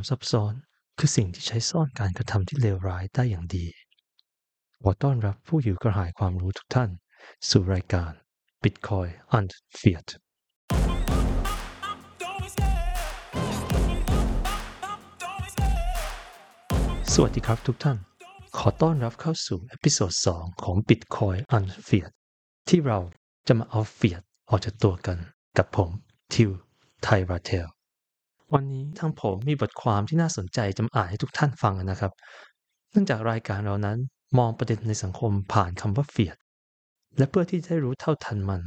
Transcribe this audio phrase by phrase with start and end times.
[0.00, 0.54] ความซับซ้อน
[0.98, 3.66] คือสิ่งที่ใช้ซ่อนการกระทำที่เลวร้ายได้อย่างดี
[4.82, 6.90] ขอต้อนรับผู้หิวกระหายความรู้ทุกท่าน
[7.48, 8.12] สู่รายการ
[8.62, 10.08] Bitcoin and Fiat
[17.12, 17.98] สวัสดีครับทุกท่าน
[18.58, 22.12] ขอต้อนรับเข้าสู่ episode 2ของ Bitcoin and Fiat
[22.68, 22.98] ที่เรา
[23.46, 25.18] จะมาเอา Fiat ออกจากตัวกัน
[25.58, 25.90] กับผม
[26.34, 26.50] ทิว
[27.02, 27.68] ไทราเทล
[28.54, 32.12] วันนี้ทางผมมีบทความที่น่าสนใจจะมาอ่านให้ทุกท่านฟังนะครับ
[32.90, 33.98] เนื่องจากรายการเรานั้น
[34.38, 36.38] มองประเด็นในสังคมผ่านคำว่า Fiat
[37.18, 38.62] และเพื่อที่จะได้รู้เท่าทันมัน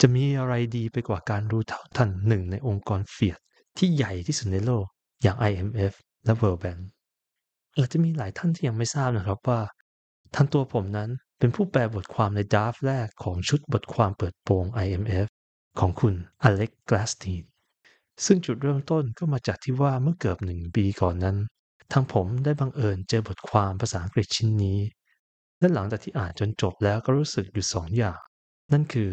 [0.00, 3.38] จะมีอะไรดีไปกว่าการรู้เท่าทันหนึ่งในองค์กร Fiat
[3.78, 4.84] ที่ใหญ่ที่สุดในโลก
[5.22, 5.92] อย่าง IMF
[6.24, 6.80] และ World Bank
[7.76, 9.60] อาจจะมีหลายท่านที่ยังไม่ทราบนะครับว่า
[10.34, 15.26] ท่านตัวผมนั้นเป็นผู้แปลบทความในดาฟแรกของชุดบทความเปิดโปง IMF
[15.80, 17.42] ของคุณอเล็กกลาสตีน
[18.24, 21.36] ซึ่งจุดเริ่มต้นก็มาจากที่ว่าเมื่อเกือบหนึ่งปีก่อนนั้น
[21.92, 24.78] ทางผมได้บังเอิญเจอบทความภาษาอังกฤษชิ้นนี้
[25.58, 28.18] และหลังจากที่อ่านจนจบแล้วก็รู้สึกอยู่สองอย่าง
[28.72, 29.10] นั่นคือ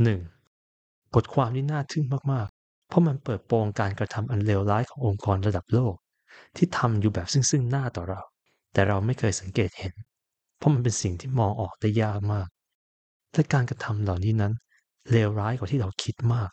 [0.00, 1.14] 1.
[1.14, 5.94] บทความที่น่าทึ่งมากๆ เพราะมันเปิดโปงการกระทำอันเลวร้ายขององค์กรระดับโลก
[6.56, 8.20] ที่ทำอยู่แบบซึ่งๆหน้าต่อเรา
[8.72, 9.94] แต่เราไม่เคยสังเกตเห็น
[10.58, 12.48] เพราะมันเป็นสิ่งที่มองออกได้ยากมาก
[13.34, 14.52] และการกระทำเหล่านี้นั้น
[15.10, 16.50] เลวร้ายกว่าที่เราคิดมาก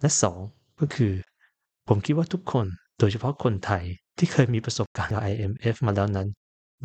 [0.00, 0.38] และสอง
[0.82, 1.12] ก็คือ
[1.88, 2.66] ผมคิดว่าทุกคน
[2.98, 3.84] โดยเฉพาะคนไทย
[4.18, 6.28] ที่เคยมีประสบการณ์กับ IMF มาแล้วนั้น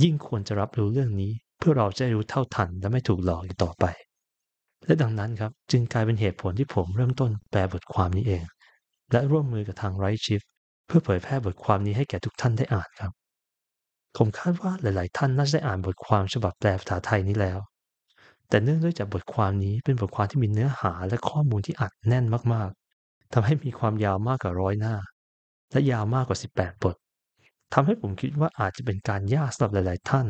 [0.04, 3.86] ยิ่งควรจะรับรู้เรื่องนี้ เพื่อเราจะรู้เท่าทันและไม่ถูกหลอกอีกต่อไป
[4.86, 8.44] และดังนั้นครับจึงกลายเป็นเหตุผลที่ผมเริ่มต้นแปลบทความนี้เอง
[9.12, 10.42] และร่วมมือกับทางไรชิฟ
[10.88, 13.12] เพื่อเผยแพร่บทความนี้ให้แก่ทุกท่านได้อ่านครับ
[14.18, 17.60] ผมคาดว่าหลาย ๆ ท่านน่าจะได้อ่านบทความฉบับแปลภาษาไทยนี้แล้ว
[18.50, 22.77] แต่เนื่องด้วยจากบทความนี้เป็นบทความที่มีเนื้อหาและข้อมูลที่อัดแน่นมากๆ
[23.34, 24.96] ทำให้มีความยาวมากกว่าร้อยหน้า
[25.72, 26.96] และยาวมากกว่า 18 บท
[27.74, 30.28] ทำให้ผมคิดว่าอาจจะเป็นการยากสำหรับหลาย ๆ ท่าน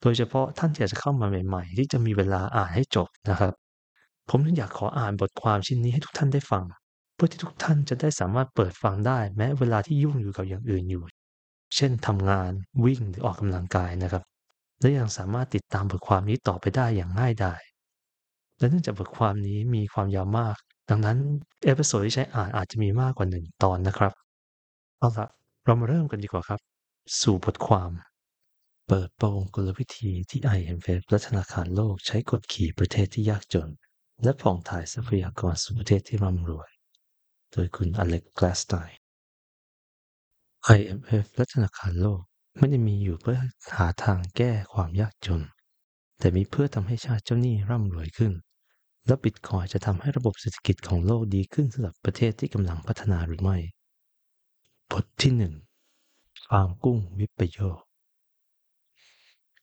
[0.00, 3.54] โดยเฉพาะท่านที่จะเข้ามาใหม่ ๆ ที่จะมีเวลาอ่านให้จบนะครับ
[4.30, 6.64] ผมจึงอยากขออ่านบทความชิ้นนี้ให้ทุกท่านได้ฟัง
[7.14, 11.02] เพื่อที่ทุกท่านจะได้สามารถเปิดฟังได้แม้เวลาที่ยุ่งอยู่กับอย่างอื่นอยู่
[11.76, 12.52] เช่นทำงาน
[12.84, 14.24] วิ่งหรือออกกำลังกายนะครับ
[14.80, 17.60] และยังสามารถติดตามบทความนี้ต่อไปได้อย่างง่ายดาย
[18.58, 20.56] และเนื่องจากบทความนี้มีความยาวมาก
[20.90, 21.18] ดังนั้น
[21.64, 24.12] episode ที่ใช้อ่านอาจจะมีมากกว่าหนึ่งตอนนะครับ
[24.98, 25.26] เอาละ
[25.64, 26.60] เรามาเริ่มกันดีกว่าครับ
[27.20, 27.90] สู่บทความ
[28.88, 33.68] เปิดโปงกลวิธีที่ IMF และธนาคารโลกใช้กดขี่ประเทศที่ยากจน
[34.22, 36.70] และผ่องถ่ายทรัพยากรสู่ประเทศที่ร่ำรวย
[37.52, 38.98] โดยคุณอเล็กกลาสไตน์
[40.78, 42.22] IMF และธนาคารโลก
[42.58, 43.36] ไม่ได้มีอยู่เพื่อ
[43.76, 45.42] หาทางแก้ความยากจน
[46.18, 48.32] แต่มีเพื่อทำให้ชาติเจ้าหนี้ร่ำรวยขึ้น
[49.06, 53.58] และบิตคอยจะทำให้ระบบเศรษฐกิจของโลกดีขึ้นสำหรับประเทศที่กำลังพัฒนาหรือไม่
[54.90, 55.54] บทที่หนึ่ง
[56.48, 57.78] ฟาร์มกุ้งวิปโยค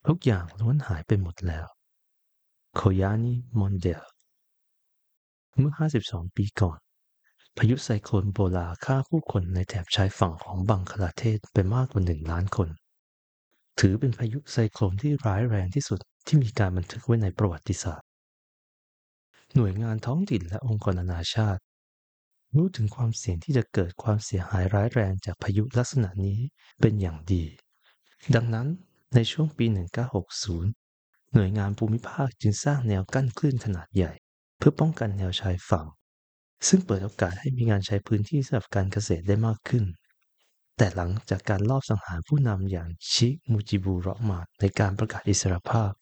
[0.06, 1.66] ทุกอย่างล้วนหายไปหมดแล้ว
[2.74, 4.02] โคยานิมอนเดล
[5.58, 5.72] เมื่อ
[6.04, 6.78] 52 ปีก่อน
[7.56, 12.68] พายุไซโคลนโบลาฆ่าผู้คนในแถบชายฝั่งของบังคลาเทศไปมากกว่าหนึ่งล้านคน
[13.80, 18.07] ถือเป็นพายุไซโคลนที่ร้ายแรงที่สุดที่มีการบันทึกไว้ในประวัติศาสตร์
[19.54, 21.62] หน่วยงานท้องถิ่นและองค์กรนานาชาติ
[22.56, 26.38] รู้ถึงความเสี่ยงที่จะเกิดความเสียหายร้ายแรงจากพายุลักษณะนี้
[26.80, 27.44] เป็นอย่างดี
[28.34, 28.66] ดังนั้น
[29.14, 29.66] ในช่วงปี
[30.50, 34.12] 1960 หน่วยงานภูมิภาคจึงสร้างแนวกั้นคลื่นขนาดใหญ่
[34.58, 35.86] เพื่อป้องกันแนวชายฝั่ง
[36.68, 39.84] ซึ่งเปิดโอกาสให้มีงานใช้พื้นที่สำหรับการเกษตรได้มากขึ้น
[40.76, 45.92] แต่หลังจากการลอบสังหารผู้นำอย่างชิมูจิบูเราะมาในการประกาศอิสรภาพ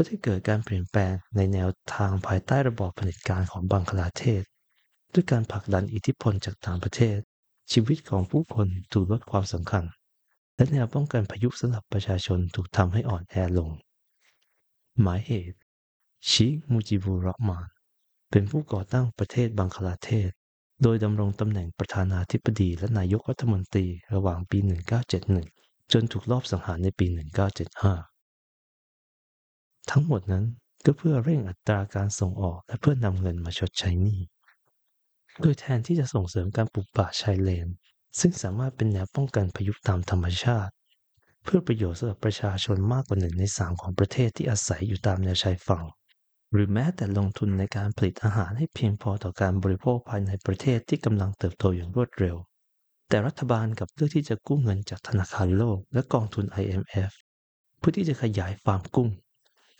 [0.00, 4.42] ก็ได้เกิดการเปลี่ยนแปลงในแนวทางภายใต้ระบอบเผด็จการของบังคลาเทศ
[5.12, 7.18] ด้วยการผลักดันอิทธิพลจากต่างประเทศ
[7.72, 9.84] ชีวิตของผู้คนถูกลดความสำคัญ
[10.56, 13.70] และแนวป้องกันพายุสำหรับประชาชนถูกทำให้อ่อนแอลง
[15.00, 15.58] หมายเหตุ
[16.30, 17.68] ชิมูจิบูเราะมาน
[18.30, 20.30] เป็นผู้ก่อตั้งประเทศบังคลาเทศ
[20.82, 24.58] โดยดำรงตำแหน่งประธานาธิบดีและนายกรัฐมนตรีระหว่างปี
[25.24, 28.07] 1971 จนถูกลอบสังหารในปี 1975
[29.90, 30.44] ทั้งหมดนั้น
[30.84, 34.20] ก็เพื่อเร่งอัตราการส่งออกและเพื่อนำเงินมาชดใช้หนี้
[35.40, 37.68] โดยแทนที่จะส่งเสริมการปลูกป่าชายเลน
[38.20, 40.72] ซึ่งสามารถเป็นแนวป้องกันพายุตามธรรมชาติ
[41.44, 45.84] เพื่อประโยชน์สำหรับประชาชนมากกว่าหนึ่งในสามของประเทศที่อาศัยอยู่ตามแนวชายฝั่ง
[46.52, 52.36] หรือแม้แต่ลงทุนในการผลิตอาหารให้เพียงพอต่อการบริโภคภายในประเทศที่กำลังเติบโตอย่างรวดเร็ว
[53.08, 57.12] แต่รัฐบาลกับเลือกที่จะกู้เงินจากธนาคารโลกและกองทุน IMF
[57.78, 59.08] เพื่อที่จะขยายฟาร์มกุ้ง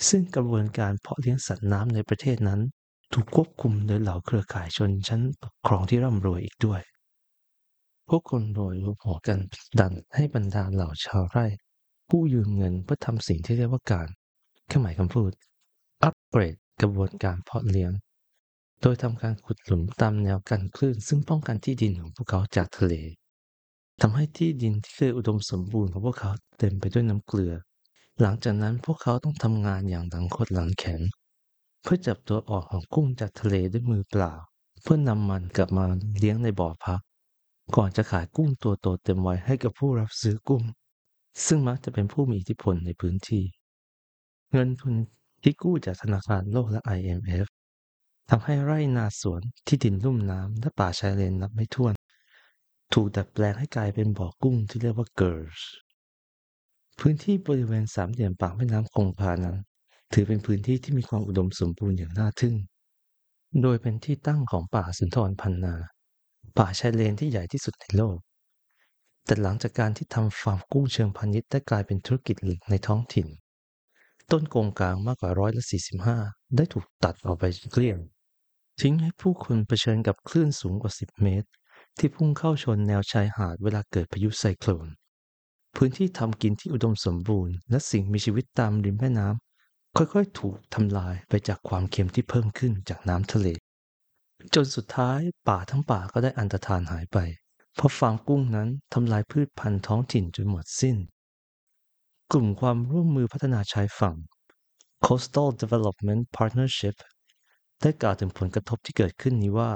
[0.09, 2.61] ซึ่งกระบวนการเพาะเลี้ยงสัตว์น้ำในประเทศนั้น
[3.13, 6.81] ถูกควบคุมโดยเหล่าเครือข่ายชนชั้นปกครองที่ร่ำรวยอีกด้วย
[8.09, 9.39] พวกคนรวยรวมหัวกัน
[9.81, 11.47] ดันให้บรรดาเหล่าชาวไร่
[12.11, 14.09] กู้ยืมเงินเพื่อทำสิ่งที่เรียกว่าการ
[14.67, 15.31] เครื่องหมายคำพูด
[16.05, 17.93] อัปเกรดกระบวนการเพาะเลี้ยง
[18.83, 22.95] โดยทำการขุดหลุมตามแนวกันคลื่น ซึ่งป้องกันที่ดินของพวกเขาจากทะเล
[24.01, 27.55] ทำให้ที่ดินที่เคยอุดมสมบูรณ์ของพวกเขาเต็มไปด้วยน้ำเกลือ
[28.23, 31.01] หลังจากนั้นพวกเขาต้องทำงานอย่างหลังคดหลังแข็ง
[31.83, 34.33] เพื่อจับตัวออกของกุ้งจากทะเลด้วยมือเปล่า
[34.83, 35.85] เพื่อนำมันกลับมา
[36.19, 37.01] เลี้ยงในบ่อพัก
[37.77, 40.63] ก่อนจะขายกุ้งตัวโตเต็มวัยให้กับผู้รับซื้อกุ้ง
[41.47, 43.45] ซึ่งมักจะเป็นผู้มีอิทธิพลในพื้นที่
[44.53, 44.95] เงินทุน
[45.43, 47.47] ที่กู้จากธนาคารโลกและ IMF
[48.31, 51.95] ทำให้ไร่นาสวนที่ดินลุ่มน้ำและป่าชายเลนนับไม่ถ้วน
[52.93, 55.61] ถูกดัดแปลงให้กลายเป็นบ่อกุ้งที่เรียกว่าเกิร์ส
[57.01, 59.57] พื้นที่บริเวณสามเหลี่ยมปากแม่น้ำคงคานั้น
[60.13, 62.55] ถือเป็นพื้นที่ที่มีความอุดมสมบูรณ์อย่างน่าทึ่ง
[63.63, 65.75] โดยเป็นที่ตั้งของป่าสุนทรพันนา
[66.59, 68.17] ป่าชายเลนที่ใหญ่ที่สุดในโลก
[69.25, 73.27] แต่หลังจากการที่ทำฟาร์มกุ้งเชิงพาณิชย์ได้กลายเป็นธุรกิจหลักในท้องถิ่น
[74.31, 75.63] ต้นโกงกลางมากกว่าร้อยละ
[76.11, 77.99] 45ได้ถูกตัดออกไปเกลี้ยง
[78.81, 81.49] ทิ้งให้ผู้คนเผชิญกับคลื่นสูงกว่า 10 เมตร
[81.99, 84.87] ที่พุ่งเข้าชนแนวชายหาดเวลาเกิดพายุไซโคลน
[85.83, 93.49] พื้นที่ทำกินที่อุดมสมบูรณ์ และสิ่งมีชีวิตตามริมแม่น้ำค่อยๆ ถูกทำลายไปจากความเค็มที่เพิ่มขึ้นจากน้ำทะเล
[94.55, 97.19] จนสุดท้ายป่าทั้งป่าก็ได้อันตรธานหายไป
[97.77, 100.97] เพราะฟาร์มกุ้งนั้นทำลายพืชพันธุ์ท้องถิ่นจนหมดสิ้น
[102.33, 104.17] กลุ่มความร่วมมือพัฒนาชายฝั่ง
[105.07, 106.97] Coastal Development Partnership
[107.81, 109.73] ได้กล่าวถึงผลกระทบที่เกิดขึ้นนี้ว่า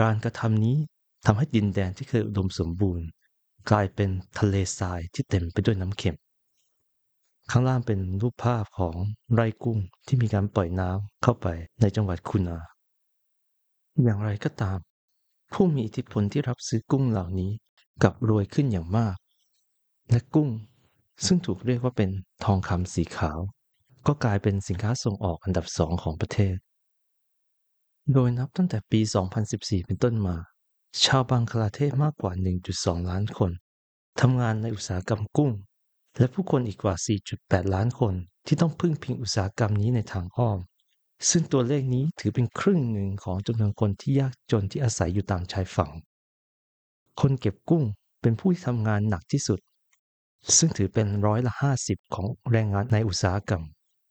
[0.00, 0.76] การกระทำนี้
[1.26, 3.06] ทำให้ดินแดนที่เคยอุดมสมบูรณ์
[3.70, 6.16] กลายเป็นทะเลทรายที่เต็มไปด้วยน้ำเค็ม
[7.50, 8.96] ข้างล่างเป็นรูปภาพของ
[9.34, 11.46] ไร่กุ้งที่มีการปล่อยน้ำเข้าไป
[11.80, 12.58] ในจังหวัดคุนา
[14.02, 14.78] อย่างไรก็ตาม
[15.52, 17.50] ผู้มีอิทธิพลที่รับซื้อกุ้งเหล่านี้
[18.02, 19.16] กลับรวยขึ้นอย่างมาก
[20.10, 20.48] และกุ้ง
[21.26, 22.10] ซึ่งถูกเรียกว่าเป็น
[22.44, 23.38] ทองคำสีขาว
[24.06, 26.56] ก็กลายเป็นสินค้าส่งออกอันดับสองของประเทศ
[28.12, 29.00] โดยนับตั้งแต่ปี
[29.44, 30.36] 2014 เป็นต้นมา
[31.02, 32.32] ชาวบังคลาเทศมากกว่า
[32.70, 33.50] 1.2 ล้านคน
[34.20, 35.52] ทำงานในอุตสาหกรรมกุ้ง
[36.18, 36.94] และผู้คนอีกกว่า
[37.34, 38.14] 4.8 ล้านคน
[38.46, 40.58] ที่ต้องพึ่งพิงอุตสาหกรรมนี้ในทางอ้อม
[41.30, 45.90] ซึ่งตัวเลขนี้ถือเป็นครึ่งหนึ่งของจำนวนคนที่ยากจนที่อาศัยอยู่ตามชายฝั่ง
[47.20, 47.84] คนเก็บกุ้ง
[48.22, 49.60] เป็นผู้ที่ทำงานหนักที่สุด
[50.56, 51.52] ซึ่งถือเป็นร้อยละ
[51.84, 53.62] 50 ของแรงงานในอุตสาหกรรม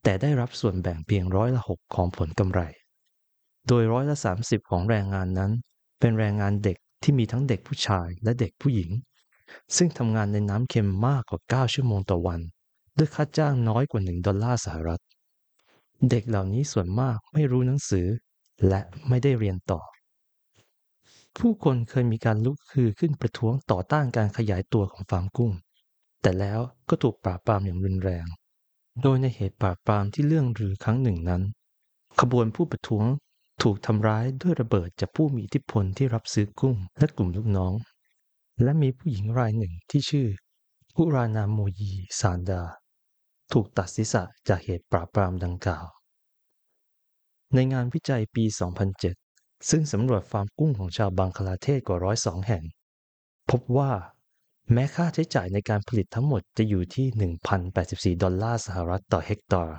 [0.04, 2.62] แต่ได้รับส่วนแบ่งเพียงร้อยละ 6 ของผลกำไร
[3.68, 5.54] โดยร้อยละ 30 ของแรงงานนั้น
[6.06, 8.90] เป็นแรงงานเด็กที่มีทั้งเด็กผู้ชายและเด็กผู้หญิง
[9.76, 12.42] ซึ่งทำงานในน้ำเค็มมากกว่า 9 ชั่วโมงต่อวัน
[12.98, 15.02] ด้วยค่าจ้างน้อยกว่า 1 ดอลลาร์สหรัฐ
[16.10, 18.08] เด็กเหล่านี้ส่วนมากไม่รู้หนังสือ
[18.68, 19.82] และไม่ได้เรียนต่อ
[21.38, 25.52] ผู้คนเคยมีการลุกคือขึ้นประท้วงต่อต้านการขยายตัวของฟาร์มกุ้ง
[26.22, 26.60] แต่แล้ว
[26.90, 28.26] ก็ถูกปราบปรามอย่างรุนแรง
[29.02, 31.42] โดยในเหตุปราบปรามที่เรื่องลือครั้งหนึ่งนั้น
[32.20, 33.06] ขบวนผู้ประท้วง
[33.64, 37.74] ถูกทำร้ายด้วยระเบิดจากผู้มีอิทธิพลที่รับซื้อกุ้งและกลุ่มลูกน้อง
[38.64, 40.28] และมีผู้หญิงรายหนึ่งที่ชื่อ
[40.98, 42.62] อุรานาโมยีซานดา
[43.54, 45.86] ถูกตัดศีรษะจากเหตุปราบปรามดังกล่าว
[47.54, 48.46] ในงานวิจัยปี
[49.08, 52.64] 2007 ซึ่งสำรวจฟาร์มกุ้งของชาวบังคลาเทศกว่าร้อยสองแห่ง
[53.50, 53.92] พบว่า
[54.72, 57.08] แม้ค่าใช้จ่ายในการผลิตทั้งหมดจะอยู่ที่
[58.16, 59.78] 1,084 ดอลลาร์สหรัฐต่อเฮกตาร์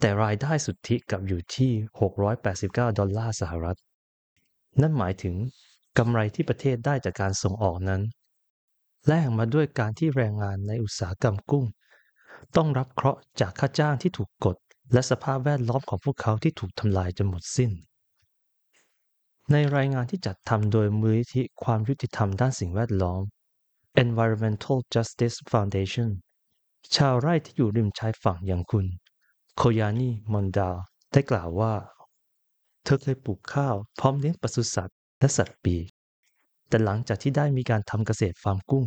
[0.00, 1.72] แต่รายได้สุทธิกลับอยู่ที่
[2.30, 3.78] 689 ดอลลาร์สหรัฐ
[4.80, 5.34] นั่นหมายถึง
[5.98, 8.02] กำไรที่ประเทศได้จากการส่งออกนั้น
[9.06, 11.64] แลกมาด้วยการที่แรงงานในอุตสาหกรรมกุ้ง
[12.56, 14.56] ต้องรับเคราะห์จากค่าจ้างที่ถูกกด
[14.92, 17.70] และสภาพแวดล้อมของพวกเขาที่ถูกทำลายจนหมดสิ้น
[19.52, 23.22] ในรายงานที่จัดทำโดยมูลนิธิความยุติธรรมด้านสิ่งแวดล้อม
[24.02, 26.10] Environmental Justice Foundation
[26.94, 28.86] ชาวไร่ที่อยู่ริมชายฝั่งอย่างคุณ
[29.62, 30.70] โคยานีมอนดา
[31.12, 31.74] ได้กล่าวว่า
[32.84, 35.86] เธอเคยปลูกข้าวพร้อมเลี้ยงปศุสัตว์และสัตว์ปีก
[36.68, 38.86] แต่หลังจากที่ได้มีการทำเกษตรฟาร์มกุ้ง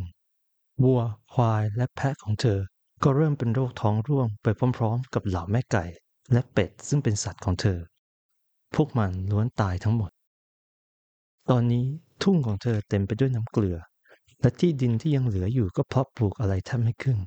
[0.83, 1.01] วัว
[1.33, 2.59] ควายและแพะของเธอ
[3.03, 5.85] ก็เริ่มเป็นโรคท้องร่วงไปพร้อมๆ กับเหล่าแม่ไก่
[6.31, 7.79] และเป็ดซึ่งเป็นสัตว์ของเธอ
[8.75, 10.11] พวกมันล้วนตายทั้งหมด
[11.49, 11.85] ตอนนี้
[12.23, 13.77] ทุ่งของเธอเต็มไปด้วยน้ำเกลือ
[14.41, 17.19] และที่ดินที่ยังเหลืออยู่ก็เพาะปลูกอะไรแทบไม่ขึ้น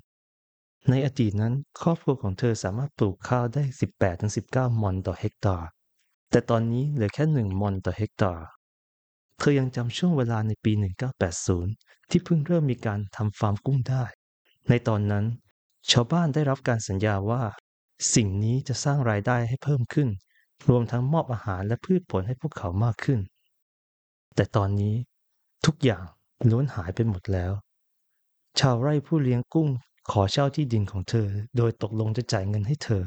[0.90, 3.62] ในอดีตนั้น ครอบครัวของเธอสามารถปลูกข้าวได้
[4.22, 5.66] 18-19 มอนต่อเฮกตาร์
[6.30, 8.44] แต่ตอนนี้เหลือแค่หนึ่งมอนต่อเฮกตาร์
[9.38, 10.72] เธอยังจำช่วงเวลาในปี
[11.40, 14.04] 1980 ที่เพิ่งเริ่มมีการทำฟาร์มกุ้งได้
[14.68, 15.24] ในตอนนั้น
[15.90, 17.42] ชาวบ้านได้รับการสัญญาว่า
[18.14, 20.08] สิ่งนี้จะสร้างรายได้ให้เพิ่มขึ้น
[20.68, 23.20] รวมทั้งมอบอาหารและพืชผลให้พวกเขามากขึ้น
[24.34, 24.94] แต่ตอนนี้
[25.66, 26.04] ทุกอย่าง
[26.50, 27.52] ล้วนหายไปหมดแล้ว
[28.58, 29.68] ชาวไร่ผู้เลี้ยงกุ้ง
[30.10, 33.02] ขอเช่าที่ดินของเธอ โดยตกลงจะจ่ายเงินให้เธอ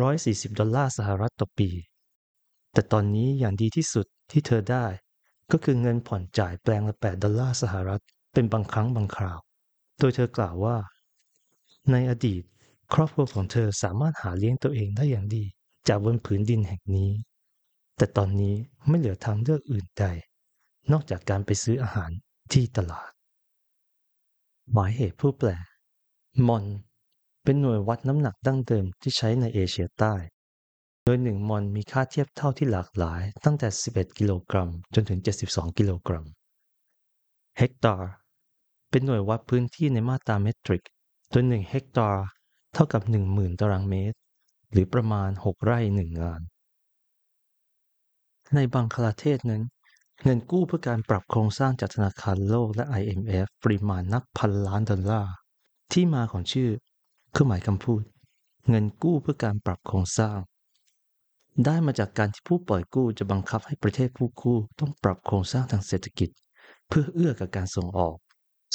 [0.00, 1.70] 140 ดอลลาร์สหรัฐต่อปี
[2.72, 4.86] แต่ตอนนี้อย่างดีที่สุดที่เธอได้
[5.52, 9.38] ก็คือเงินผ่อนจ่ายแปลงละ 8 ดอลลาร์สหรัฐเป็นบางครั้งบางคราว
[9.98, 10.76] โดยเธอกล่าวว่า
[11.90, 12.42] ในอดีต
[12.94, 15.44] ครอบครัวของเธอสามารถหาเลี้ยงตัวเองได้อย่างดี
[15.88, 17.10] จากบนผืนดินแห่งนี้
[17.96, 18.54] แต่ตอนนี้
[18.88, 20.04] ไม่เหลือทางเลือกอื่นใด
[20.92, 22.10] นอกจากการไปซื้ออาหาร
[22.52, 23.10] ที่ตลาด
[24.72, 25.50] หมายเหตุผู้แปล
[26.48, 26.64] มอน
[27.44, 30.14] เป็นหน่วยวัดน้ำหนักดั้งเดิมที่ใช้ในเอเชียใต้
[31.04, 36.24] โดยหนึ่งมอนมีค่าเทียบเท่าที่หลากหลายตั้งแต่ 11 กิโลกรัม จนถึง 72 กิโลกรัม
[37.58, 38.10] เฮกตาร์
[38.90, 40.82] เป็นหน่วยวัดพื้นที่ในมาตราเมตริก
[41.30, 42.24] โดยหนึ่งเฮกตาร์
[42.74, 44.18] เท่ากับ 10,000 ตารางเมตร
[44.70, 46.40] หรือประมาณ 6 ไร่หนึ่งงาน
[48.54, 49.62] ในบังคลาเทศนั้น
[50.24, 55.32] เงินกู้เพื่อการปรับโครงสร้างจากธนาคารโลกและ IMF ปริมาณนับพันล้านดอลลาร์
[55.92, 56.70] ที่มาของชื่อ
[57.32, 58.02] เครื่องหมายคำพูด
[58.68, 60.38] เงินกู้เพื่อการปรับโครงสร้าง
[61.64, 66.30] ได้มาจากการที่ผู้ปล่อยกู้จะบังคับให้ประเทศผู้กู้ต้องปรับโครงสร้างทางเศรษฐกิจ
[66.88, 68.16] เพื่อเอื้อกับการส่งออก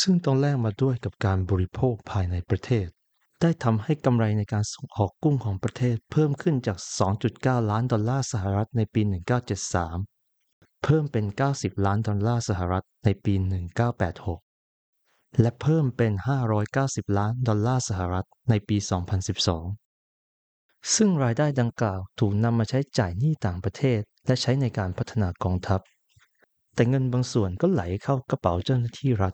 [0.02, 2.88] ซึ่งต้องแลกมาด้วยกับการบริโภคภายในประเทศ
[3.42, 6.78] ได้ทำให้กำไรในการส่งออกกุ้งของประเทศ เพิ่มขึ้นจาก
[7.24, 9.02] 2.9 ล้านดอลลาร์สหรัฐในปี
[9.92, 11.26] 1973 เพิ่มเป็น
[11.56, 13.34] 90 ล้านดอลลาร์สหรัฐในปี
[13.96, 14.51] 1986
[15.40, 16.14] และเพิ่มเป็น
[16.66, 18.78] 590 ล้านดอลลาร์สหรัฐในปี
[20.02, 25.82] 2012 ซึ่งรายได้ดังกล่าวถูกนำมาใช้จ่ายหนี้ต่างประเทศ และใช้ในการพัฒนากองทัพ
[26.76, 29.34] แต่เงินบางส่วนก็ไหลเข้ากระเป๋าเจ้าหน้าที่รัฐ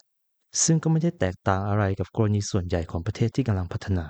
[0.63, 4.05] ซึ่งก็ไม่ได้แตกต่างอะไรกับกรณีส่วนใหญ่ของประเทศที่กำลังพัฒนา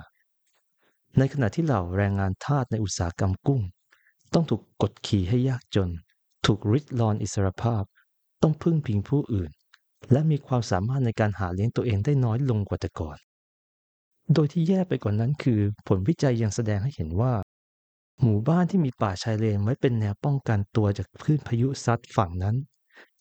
[1.18, 3.62] ในขณะที่เหล่าแรงงานทาสในอุตสาหกรรมกุ้ง
[4.34, 5.90] ต้องถูกกดขี่ให้ยากจน
[6.46, 7.82] ถูกริดรอนอิสรภาพ
[8.42, 9.50] ต้องพึ่งพิงผู้อื่น
[10.12, 13.18] และมีความสามารถในการหาเลี้ยงตัวเองได้น้อยลงกว่าแต่ก่อน
[14.34, 17.32] โดยที่แย่ไปกว่านนั้นคือผลวิจัยยังแสดงให้เห็นว่า
[18.22, 22.56] หมู่บ้านที่มีป่าชายเลนไว้เป็นแนวป้องกันตัวจากคลื่นพายุซัดฝั่งนั้น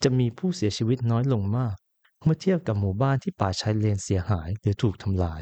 [0.03, 1.75] จะมีผู้เสียชีวิตน้อยลงมาก
[2.24, 5.41] เมื่อเทียบกับหมู่บ้านที่ป่าชายเลนเสียหายหรือถูกทำลาย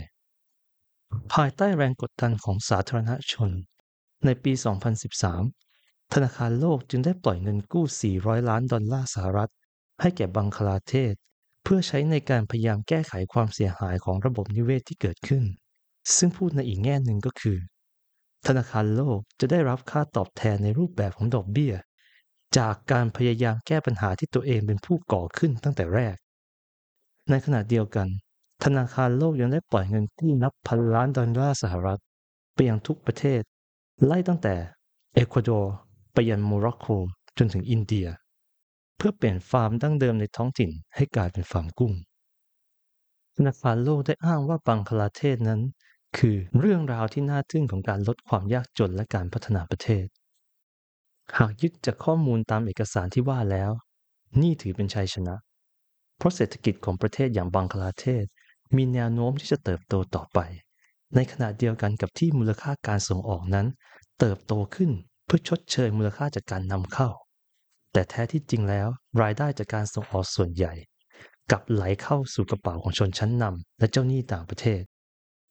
[1.33, 3.49] ภายใต้แรงกดดันของสาธารณชน
[4.25, 4.53] ในปี
[5.33, 7.85] 2013 ธนาคารโลกจึงได้ปล่อยเงินกู้
[8.17, 9.51] 400 ล้านดอลลาร์สหรัฐ
[10.01, 11.13] ให้แก่บังคลาเทศ
[11.63, 15.43] เพื่อใช้ในการพยายามแก้ไขความเสียหายของระบบนิเวศที่เกิดขึ้น
[16.17, 17.57] ซึ่งพูดในอีกแง่หนึ่งก็คือ
[18.47, 21.73] ธนาคารโลกจะได้รับค่าตอบแทนในรูปแบบของดอกเบี้ย
[22.57, 26.15] จากการพยายามแก้ปัญหาที่ตัวเองเป็นผู้ก่อขึ้นตั้งแต่แรก
[27.29, 28.07] ในขณะเดียวกัน
[28.63, 32.01] ธนาคารโลกยังได้ปล่อยเงินกู้นับพันล้านดอลลาร์สหรัฐ
[32.53, 33.41] ไปยังทุกประเทศ
[34.05, 34.55] ไล่ตั้งแต่
[35.15, 35.73] เอกวาดอร์
[36.13, 36.85] ไปยันโมร็อกโก
[37.37, 38.07] จนถึงอินเดีย
[38.97, 41.93] เพื่อเปลี่ยนฟาร์มดั้งเดิมในท้องถิ่นให้กลายเป็นฟาร์มกุ้ง
[43.35, 45.61] ธนาคารโลกได้อ้างว่าบังคลาเทศนั้น
[46.17, 50.05] คือเรื่องราวที่น่าทึ่งของการลดความยากจนและการพัฒนาประเทศ
[51.37, 53.71] หากยึดจากข้อมูลตามเอกสารที่ว่าแล้ว
[54.41, 55.35] นี่ถือเป็นชัยชนะ
[56.17, 58.25] เพราะเศรษฐกิจของประเทศอย่างบังคลาเทศ
[58.75, 60.39] มีแนวโน้มที่จะเติบโตต่อไป
[61.15, 63.67] ในขณะเดียวกันกับที่มูลค่าการส่งออกนั้น
[64.19, 64.91] เติบโตขึ้น
[65.25, 67.09] เพื่อชดเชยมูลค่าจากการนำเข้า
[67.95, 68.87] แต่แท้ที่จริงแล้ว
[69.21, 70.73] รายได้จากการส่งออกส่วนใหญ่
[71.51, 74.81] กลับไหลเข้าสู่กระเป๋าของชนชั้นนำและเจ้าหนี้ต่างประเทศ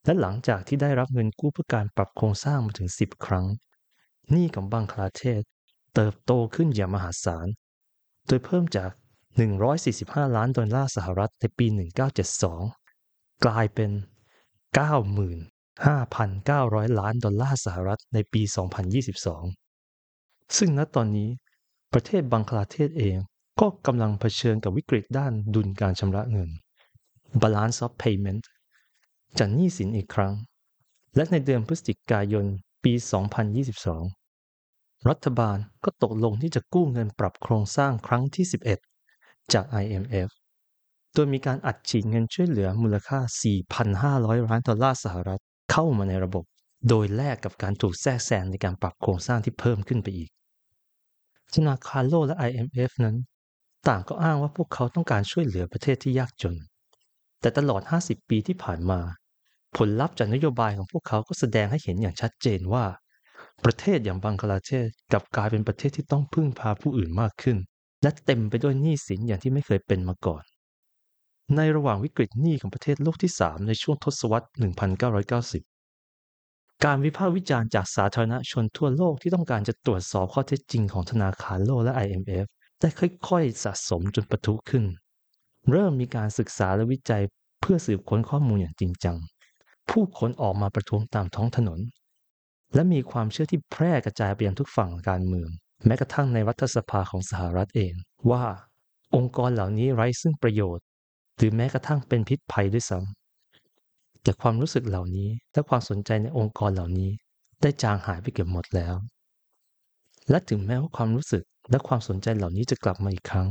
[0.04, 3.46] และหลังจากที่ได้รับเงินกู้เพื่อการปรับโครงสร้างมาถึง 10 ครั้ง
[4.30, 5.42] หนี้ของบังคลาเทศ
[5.94, 7.46] เติบโตขึ้นอย่างมหาศาล
[8.26, 8.90] โดยเพิ่มจาก
[9.62, 11.66] 145 ล้านดอลลาร์สหรัฐในปี
[12.50, 13.90] 1972 กลายเป็น
[15.84, 18.42] 95,900 ล้านดอลลาร์สหรัฐในปี
[19.68, 21.30] 2022 ซึ่งณตอนนี้
[21.94, 23.16] ประเทศบังคลาเทศเอง
[23.60, 26.50] ก็กำลังเผชิญกับวิกฤตด้านดุลการชำระเงิน
[27.42, 28.44] balance of payment
[29.38, 30.34] จากหนี้สินอีกครั้ง
[31.16, 32.46] และในเดือนพฤศจิกายน
[32.84, 32.92] ปี
[34.20, 38.46] 2022 รัฐบาลก็ตกลงที่จะกู้เงินปรับโครงสร้างครั้งที่
[39.00, 40.28] 11 จาก IMF
[41.14, 43.18] โดยมีการอัดฉีดเงินช่วยเหลือมูลค่า
[43.82, 45.40] 4,500 ล้านดอลลาร์สหรัฐ
[45.72, 46.44] เข้ามาในระบบ
[46.88, 50.30] โดยแลกกับการถูกแทรกแซงในการปรับโครงสร้างที่เพิ่มขึ้นไปอีก
[51.54, 53.16] ธนาคารโลกและ IMF นั้น
[53.88, 56.56] ต่างก็อ้างว่าพวกเขาต้องการช่วยเหลือประเทศที่ยากจน
[57.40, 59.00] แต่ตลอด 50 ปีที่ผ่านมา
[59.76, 62.84] ผลลัพธ์จากนโยบายของพวกเขาก็แสดงให้เห็นอย่างชัดเจนว่า
[63.64, 67.56] ประเทศอย่างบังคลาเทศกลับกลายเป็นประเทศที่ต้องพึ่งพาผู้อื่นมากขึ้น
[68.02, 70.42] และเต็มไปด้วยหนี้สินอย่างที่ไม่เคยเป็นมาก่อน
[71.56, 74.46] ในระหว่างวิกฤตหนี้ของประเทศโลกที่ 3 ในช่วงทศวรรษ
[75.32, 75.73] 1990
[76.84, 82.46] การวิพากษ์วิจารณ์จากสาธารณชนทั่วโลกที่ต้องการจะตรวจสอบข้อเท็จจริงของธนาคารโลกและ IMF
[82.80, 82.88] ได้
[83.28, 84.84] ค่อยๆ สะสมจนปะทุขึ้น
[85.70, 87.22] เริ่มมีการศึกษาและวิจัย
[87.60, 89.16] เพื่อสืบค้นข้อมูลอย่างจริงจัง
[89.90, 91.80] ผู้คนออกมาประท้วงตามท้องถนน
[92.74, 95.48] และมีความเชื่อที่แพร่กระจายไปยังทุกฝั่งการเมือง
[95.86, 97.94] แม้กระทั่งในรัฐสภาของสหรัฐเอง
[98.30, 98.44] ว่า
[99.14, 100.84] องค์กรเหล่านี้ไร้ซึ่งประโยชน์
[101.36, 103.23] หรือแม้กระทั่งเป็นพิษภัยด้วยซ้ำ
[104.24, 107.10] แต่ความรู้สึกเหล่านี้และความสนใจในองค์กรเหล่านี้
[107.60, 108.94] ได้จางหายไปเกือบหมดแล้ว
[110.30, 113.48] และถึงแม้ว่าความรู้สึกและความสนใจเหล่านี้จะกลับมาอีกครั้ง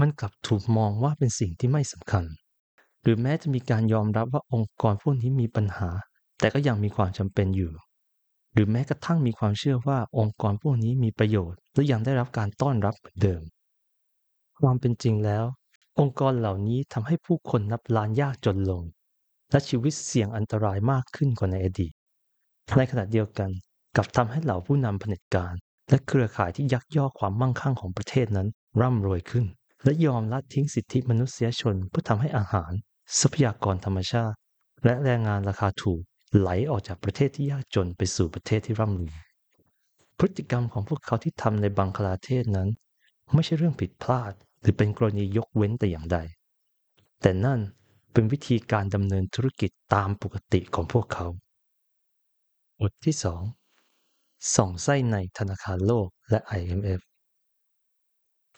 [0.00, 2.24] มันกลับถูกมองว่าเป็นสิ่งที่ไม่สำคัญ
[3.02, 5.90] หรือแม้จะมีการยอมรับว่าองค์กรพวกนี้มีปัญหา
[6.40, 7.72] แต่ก็ยังมีความจำเป็นอยู่
[8.52, 13.42] หรือแม้กระทั่งมีความเชื่อว่าองค์กรพวกนี้มีประโยชน์และยังได้รับการต้อนรับเหมือนเดิม
[14.60, 15.44] ความเป็นจริงแล้ว
[15.98, 18.82] องค์กรเหล่านี้ทำให้ผู้คนนับล้านยากจนลง
[19.50, 21.92] และชีวิตเสี่ยงอันตรายมากขึ้นกว่าในอดีต
[22.76, 23.50] ในขณะเดียวกัน
[23.96, 25.54] กลับทำให้เหล่าผู้นำเผด็จการ
[25.88, 28.48] และเครือข่ายที่ยักยอกความมั่งคั่งของประเทศนั้น
[28.80, 29.46] ร่ำรวยขึ้น
[29.84, 32.72] และยอมละทิ้งสิทธิมนุษยชนเพื่อทำให้อาหาร
[33.20, 34.36] ทรัพยากรธรรมชาติ
[34.84, 36.00] และแรงงานราคาถูก
[36.38, 39.14] ไหลออกจากประเทศที่ยากจนไปสู่ประเทศที่ร่ำรวย
[40.18, 42.68] พฤติกรรมของพวกเขาที่ทำในบังคลาเทศนั้น
[43.34, 46.18] ไม่ใช่เรื่องผิดพลาด หรือเป็นกรณียกเว้นแต่อย่างใด
[47.22, 47.60] แต่นั่น
[48.18, 51.26] เป็นวิธีการดำเนินธุรกิจตามปกติของพวกเขา
[52.80, 53.42] บทที่สอง
[54.54, 57.00] ส่องไส้ในธนาคารโลกและ IMF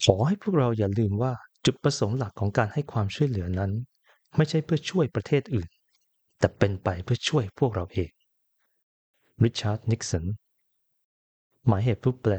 [0.05, 1.33] ขอให้พวกเราอย่าลืมว่า
[1.64, 3.73] จุดประสงค์หลักของการให้ความช่วยเหลือนั้น
[4.37, 5.69] ไม่ใช่เพื่อช่วยประเทศอื่น
[6.38, 8.11] แต่เป็นไปเพื่อช่วยพวกเราเอง
[9.43, 10.25] ริชาร์ดนิกสัน
[11.67, 12.33] หมายเหตุผู้แปล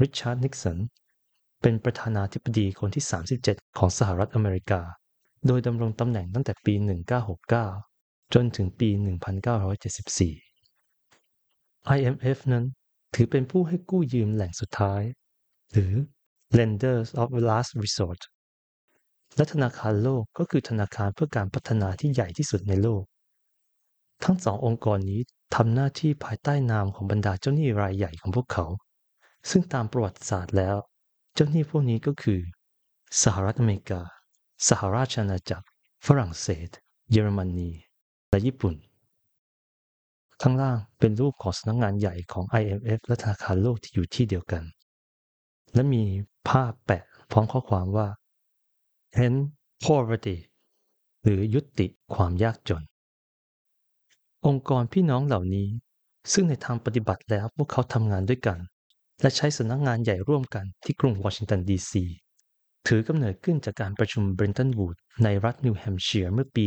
[0.00, 0.78] ริชาร์ดนิกสัน
[1.62, 3.04] เป็นประธานาธิบดีคนที่
[3.40, 4.82] 37 ของสหรัฐอเมริกา
[5.46, 6.74] โดยดำรงตำแหน่งตั้งแต่ปี
[7.54, 8.88] 1969 จนถึงปี
[10.56, 12.64] 1974 IMF นั้น
[13.14, 15.02] ถือเป็นผู้ให้กู้ยืมแหล่งสุดท้าย
[15.72, 15.94] หรือ
[16.58, 18.20] lenders of last resort
[19.36, 23.02] และธนาคารโลกก็คือธนาคารเพื่อการพัฒนาที่ใหญ่ที่สุดในโลก
[24.24, 25.20] ทั้งสององค์กรนี้
[25.54, 28.66] ทำหน้าที่ภายใต้นามของบรรดาเจ้าหนี้รายใหญ่ของพวกเขา
[29.50, 30.76] ซึ่งตามประวัติศาสตร์แล้ว
[31.34, 32.40] เจ้าหนี้พวกนี้ก็คือ
[33.22, 34.02] สหรัฐอเมริกา
[34.68, 35.66] สหราชอาณาจักร
[36.06, 36.68] ฝรั่งเศส
[37.10, 37.70] เยอรมนี
[38.30, 38.74] และญี่ปุ่น
[40.42, 44.62] ข้างล่างเป็นรูปของสำนักงงานใหญ่ของ IMF และธนาคารโลกที่อยู่ที่เดียวกัน
[45.74, 46.02] และมี
[46.48, 48.08] ภาพแปะพร้อมข้อความว่า
[49.24, 49.38] end
[49.84, 50.36] poverty
[51.22, 52.82] หรือยุติความยากจน
[54.46, 55.68] องค์กรพี่น้องเหล่านี้
[56.32, 58.58] ซึ่งในทางปฏิบัติแล้วพวกเขาทำงานด้วยกัน
[59.20, 62.04] และใช้สำนักงงานใหญ่ร่วมกันที่กรุงวอชิงตันดีซี
[62.86, 66.64] ถือกำเนิดขึ้นจากการประชุมเบรนตันวูดในรัฐนิวแฮมป์เชียร์เมื่อปี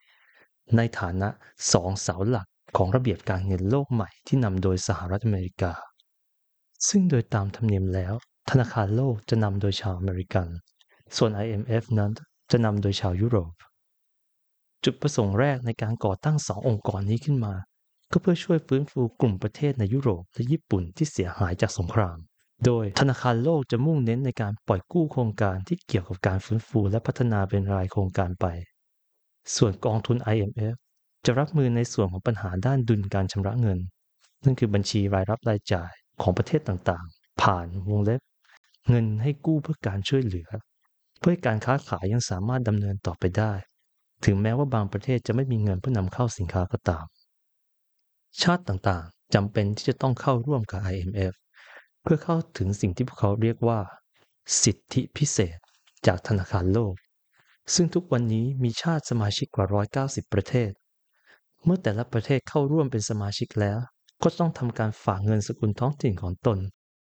[0.00, 1.28] 1944 ในฐานะ
[1.72, 5.72] สองเสาหลักของระเบียบการเงินโลกใหม่ที่นำโดยสหรัฐอเมริกา
[6.88, 8.14] ซึ่งโดยตามธรรมเนียมแล้ว
[8.50, 10.48] ธนาคารโลกจะนำโดยชาวอเมริกัน
[11.16, 12.12] ส่วน IMF นั้น
[12.50, 13.52] จะนำโดยชาวยุโรป
[14.84, 17.54] จุดประสงค์แรกในการก่อตั้งสององค์กรนี้ขึ้นมา
[18.12, 22.18] ก็เพื่อช่วยฟื้นฟูกลุ่มประเทศในยุโรปและญี่ปุ่นที่เสียหายจากสงคราม
[22.66, 28.46] โดยธนาคารโลกจะมุ่งเน้นในการปล่อยกู้โครงการที่เกี่ยวกับการฟื้นฟูและพัฒนาเป็นรายโครงการไป
[29.56, 30.74] ส่วนกองทุน IMF
[31.26, 33.78] จะรับมือในส่วนของปัญหาด้านดุลการชำระเงิน
[34.44, 35.92] นั่นคือบัญชีรายรับรายจ่าย
[36.22, 38.20] ของประเทศต่างๆ ผ่านวงเล็บ
[38.88, 40.48] เงินให้กู้เพื่อการช่วยเหลือ
[41.20, 43.52] เพื่อการค้าขายยังสามารถดำเนินต่อไปได้
[44.24, 47.06] ถึงแม้ว่าบางประเทศจะไม่มีเงินเพื่อนำเข้าสินค้าก็ตาม
[48.42, 53.80] ชาติต่างๆจำเป็นที่จะต้องเข้าร่วมกับ IMF เพื่อเข้าถึงสิ่งที่พวกเขาเรียกว่า
[54.62, 55.58] สิทธิพิเศษ
[56.06, 56.94] จากธนาคารโลก
[57.74, 59.66] ซึ่งทุกวันนี้มีชาติสมาชิกกว่า
[60.22, 60.70] 190 ประเทศ
[61.64, 63.78] เมื่อแต่ละประเทศเข้าร่วมเป็นสมาชิกแล้ว
[64.22, 66.58] ก็ต้องทำการฝากเงินสกุลท้องถิ่นของตน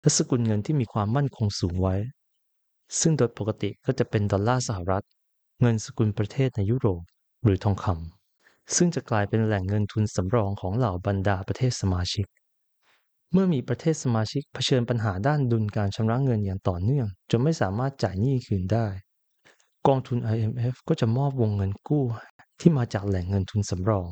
[0.02, 1.96] และสกุลเงินที่มีความมั่นคงสูงไว้
[3.00, 5.06] ซึ่งโดยปกติก็จะเป็นดอลลาร์สหรัฐ
[5.62, 7.04] เงินสกุลประเทศในยุโรป
[7.44, 12.28] หรือทองคำซึ่งจะกลายเป็นแหล่งเงินทุนสำรองของเหล่าบรรดาประเทศสมาชิก
[13.36, 18.88] เมื่อมีประเทศสมาชิกเผชิญปัญหาด้านดุลการชำระเงินอย่างต่อเนื่อง จนไม่สามารถจ่ายหนี้คืนได้
[19.88, 22.06] กองทุน IMF ก็จะมอบวงเงินกู้
[22.60, 24.08] ที่มาจากแหล่งเงินทุนสำรอง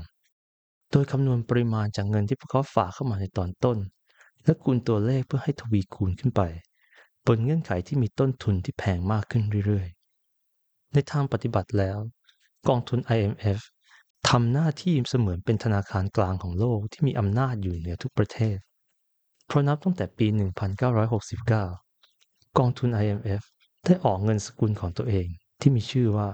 [0.91, 3.77] โดยคำนวณปริมาณจากเงินที่พวกเขาฝากเข้ามาในตอนต้น
[4.43, 6.41] และคูณตัวเลขเพื่อให้ทวีคูณขึ้นไป
[7.25, 11.97] บนเงื่อนไขที่มีต้นทุนที่แพงมากขึ้นเรื่อยๆ ในทางปฏิบัติแล้ว
[12.67, 13.59] กองทุน IMF
[14.29, 18.57] ทำหน้าที่เสมือนเป็นธนาคารกลางของโลกที่มีอำนาจอยู่เหนือทุกประเทศ
[19.51, 20.27] เพราะนับตั้งแต่ปี
[20.81, 23.43] 1969 กองทุน IMF
[23.85, 25.27] ได้ออกเงินสกุลของตัวเอง
[25.59, 26.29] ที่มีชื่อว่า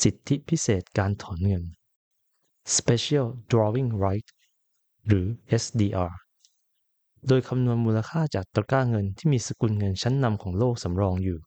[0.00, 1.64] สิทธิพิเศษการถอนเงิน
[2.76, 4.28] Special Drawing Right
[5.06, 5.26] หรือ
[5.62, 6.12] SDR
[7.28, 11.38] โดยคำนวณมูลค่าจากตะกร้าเงินที่มีสกุลเงินชั้นนำของโลกสำรองอยู่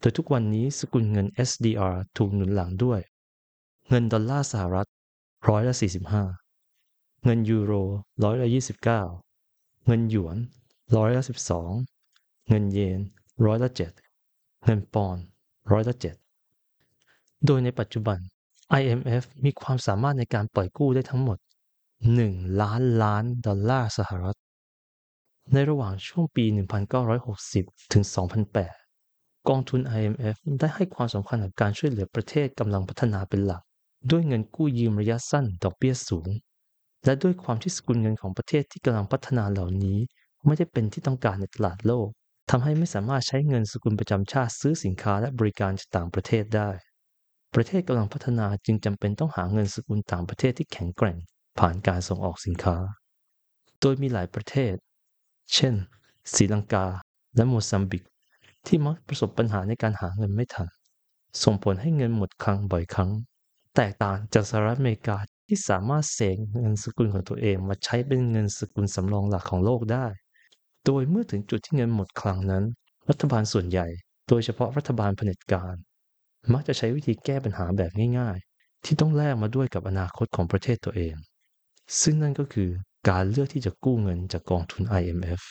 [0.00, 3.00] โดยทุกวันนี้สกุลเงิน SDR ถูกหนุนหลังด้วย
[3.88, 4.88] เงินดอลลาร์สหรัฐ
[5.48, 5.74] ร้อยละ
[6.50, 7.72] 45 เงินยูโร
[8.24, 9.23] ร้อยละ29
[9.86, 10.36] เงินหยวน
[10.96, 11.22] ร้อยละ
[11.86, 13.00] 12เงินเยน
[13.46, 13.70] ร้อยละ
[14.16, 15.24] 7เงินปอนด์
[15.72, 15.94] ร้อยละ
[16.70, 18.18] 7โดยในปัจจุบัน
[18.80, 21.38] IMF มีความสามารถในการปล่อยกู้ได้ทั้งหมด
[21.98, 24.38] 1 ล้านล้านดอลลาร์สหรัฐ
[25.52, 26.44] ในระหว่างช่วงปี
[27.18, 28.04] 1960 ถึง
[28.76, 33.62] 2008 กองทุน IMF ได้ให้ความสำคัญกับการช่วยเหลือประเทศกำลังพัฒนาเป็นหลัก
[34.10, 36.28] ด้วยเงินกู้ยืมระยะสั้นดอกเบี้ยสูง
[37.04, 39.98] และด้วยความที่สกุลเงินของประเทศที่กำลังพัฒนาเหล่านี้
[40.46, 42.08] ไม่ได้เป็นที่ต้องการในตลาดโลก
[42.50, 46.70] ทำให้ไม่สามารถใช้เงินสกุลประจำชาติซื้อสินค้าและบริการจากต่างประเทศได้
[47.54, 51.18] ประเทศกำลังพัฒนาจึงจำเป็นต้องหาเงินสกุลต่างประเทศที่แข็งแกร่ง
[51.58, 52.76] ผ่านการส่งออกสินค้า
[53.80, 54.74] โดยมีหลายประเทศ
[55.54, 55.74] เช่น
[56.34, 56.86] ศรีลังกา
[57.36, 58.04] และโมซัมบิก
[58.66, 60.68] ที่มักประสบปัญหาในการหาเงินไม่ทัน
[61.42, 63.10] ส่งผลให้เงินหมดคลังบ่อยครั้ง
[63.76, 70.06] แตกต่างจากสหรัฐอเมริกา ที่สามารถเสกเงินสกุลของตัวเองมาใช้เป็นเงินสกุลสำรองหลักของโลกได้
[70.86, 72.64] โดยเมื่อถึงจุดที่เงินหมดคลังนั้น
[73.08, 73.86] รัฐบาลส่วนใหญ่
[74.28, 75.74] โดยเฉพาะรัฐบาลเผด็จการ
[76.52, 81.14] มักจะใช้วิธีแก้ปัญหาแบบง่ายๆ ที่ต้องแลกมาด้วยกับอนาคตของประเทศตัวเอง
[82.00, 82.70] ซึ่งนั่นก็คือ
[83.10, 85.42] การเลือกที่จะกู้เงินจากกองทุน IMF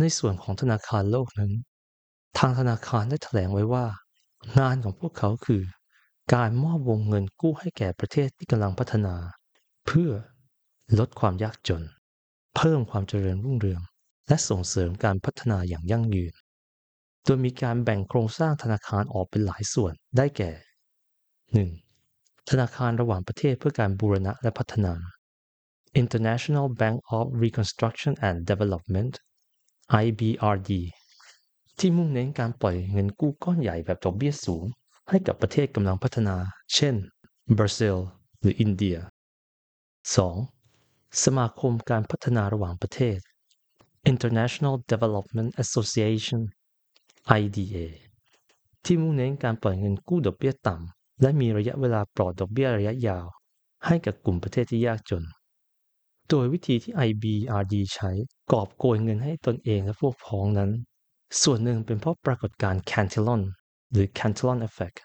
[0.00, 1.52] ในส่วนของธนาคารโลกนั้น
[2.38, 3.86] ทางธนาคารได้แถลงไว้ว่า
[4.58, 5.62] งานของพวกเขาคือ
[6.34, 9.14] การมอบวงเงินกู้ให้แก่ประเทศที่กำลังพัฒนา
[9.86, 10.10] เพื่อ
[10.98, 11.82] ลดความยากจน
[12.56, 13.80] เพิ่มความเจริญรุ่งเรือง
[14.28, 16.34] และส่งเสริมการพัฒนาอย่างยั่งยืน
[17.24, 20.52] โดยมีการแบ่งโครงสร้างธนาคารออกเป็นหลายส่วนได้แก่
[21.70, 22.50] 1.
[22.50, 24.94] ธนาคารระหว่างประเทศเพื่อการบูรณะและพัฒนา
[26.00, 29.12] International Bank of Reconstruction and Development
[30.04, 30.70] IBRD
[31.78, 34.64] ที่มุ่งเน้นการปล่อยเงินกู้ก้อนใหญ่แบบดอกเบี้ยสูง
[35.10, 36.36] ให้กับประเทศกำลังพัฒนา
[36.74, 36.94] เช่น
[37.56, 37.96] บราซิล
[38.40, 38.96] หรืออินเดีย
[40.50, 41.24] 2.
[41.24, 43.18] สมาคมการพัฒนาระหว่างประเทศ
[44.10, 46.40] International Development Association
[47.40, 47.76] IDA
[48.84, 53.26] ที่มุ่งเน้นการปล่อยเงินกู้ดอกเบี้ยต่ำ และมีระยะเวลาปลอดดอกเบี้ยระยะยาว
[53.86, 55.24] ให้กับกลุ่มประเทศที่ยากจน
[56.28, 58.10] โดยวิธีที่ IBRD ใช้
[58.52, 60.70] กอบโกยเงินให้ตนเองและพวกพ้องนั้น
[61.42, 63.42] ส่วนหนึ่งเป็นเพราะปรากฏการณ์ Cantillon
[63.96, 64.98] หรือ Cantillon Effect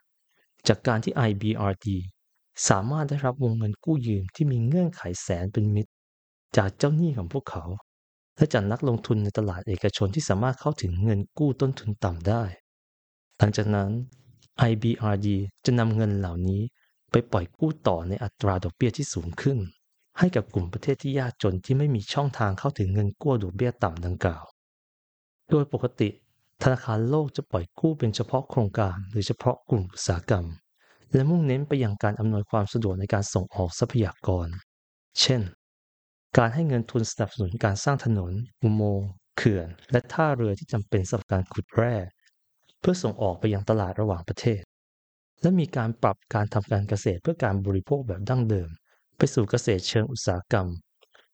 [0.67, 1.87] จากการที่ IBRD
[2.69, 5.91] สามารถได้รับวงเงินกู้ยืมที่มีเงื่อนไขแสนเป็นมิตร
[6.57, 7.63] จากเจ้าหนี้ของพวกเขา
[8.35, 12.43] และจากนักลงทุนในตลาดเอกชนที่สามารถเข้าถึงเงินกู้ต้นทุนต่ำได้
[13.37, 13.89] หลังจากนั้น
[14.69, 15.27] IBRD
[15.65, 16.61] จะนำเงินเหล่านี้
[17.11, 19.57] ไปปล่อยกู้ต่อในอัตราดอกเบี้ยที่สูงขึ้น
[20.19, 24.43] ให้กับกลุ่มประเทศที่ยากจนที่ไม่มีช่องทางเข้าถึงเงินกู้ดอกเบี้ยต่ำดังกล่าว
[25.49, 26.09] โดยปกติ
[26.63, 30.45] ธนาคารโลกจะปล่อยกู้เป็นเฉพาะโครงการหรือเฉพาะกลุ่มอุตสาหกรรม
[31.13, 34.47] และมุ่งเน้นไปยังการอำนวยความสะดวกในการส่งออกทรัพยากร
[35.21, 35.41] เช่น
[36.37, 41.95] การให้เงินทุนสนับสนุนการสร้างถนน อุโมงค์เขื่อน และท่าเรือที่จำเป็นสำหรับการขุดแร่
[42.79, 44.61] เพื่อส่งออกไปยังตลาดระหว่างประเทศ
[45.41, 48.69] และมีการปรับการทำการเกษตรเพื่อการบริโภคแบบดั้งเดิม
[49.17, 50.67] ไปสู่เกษตรเชิงอุตสาหกรรม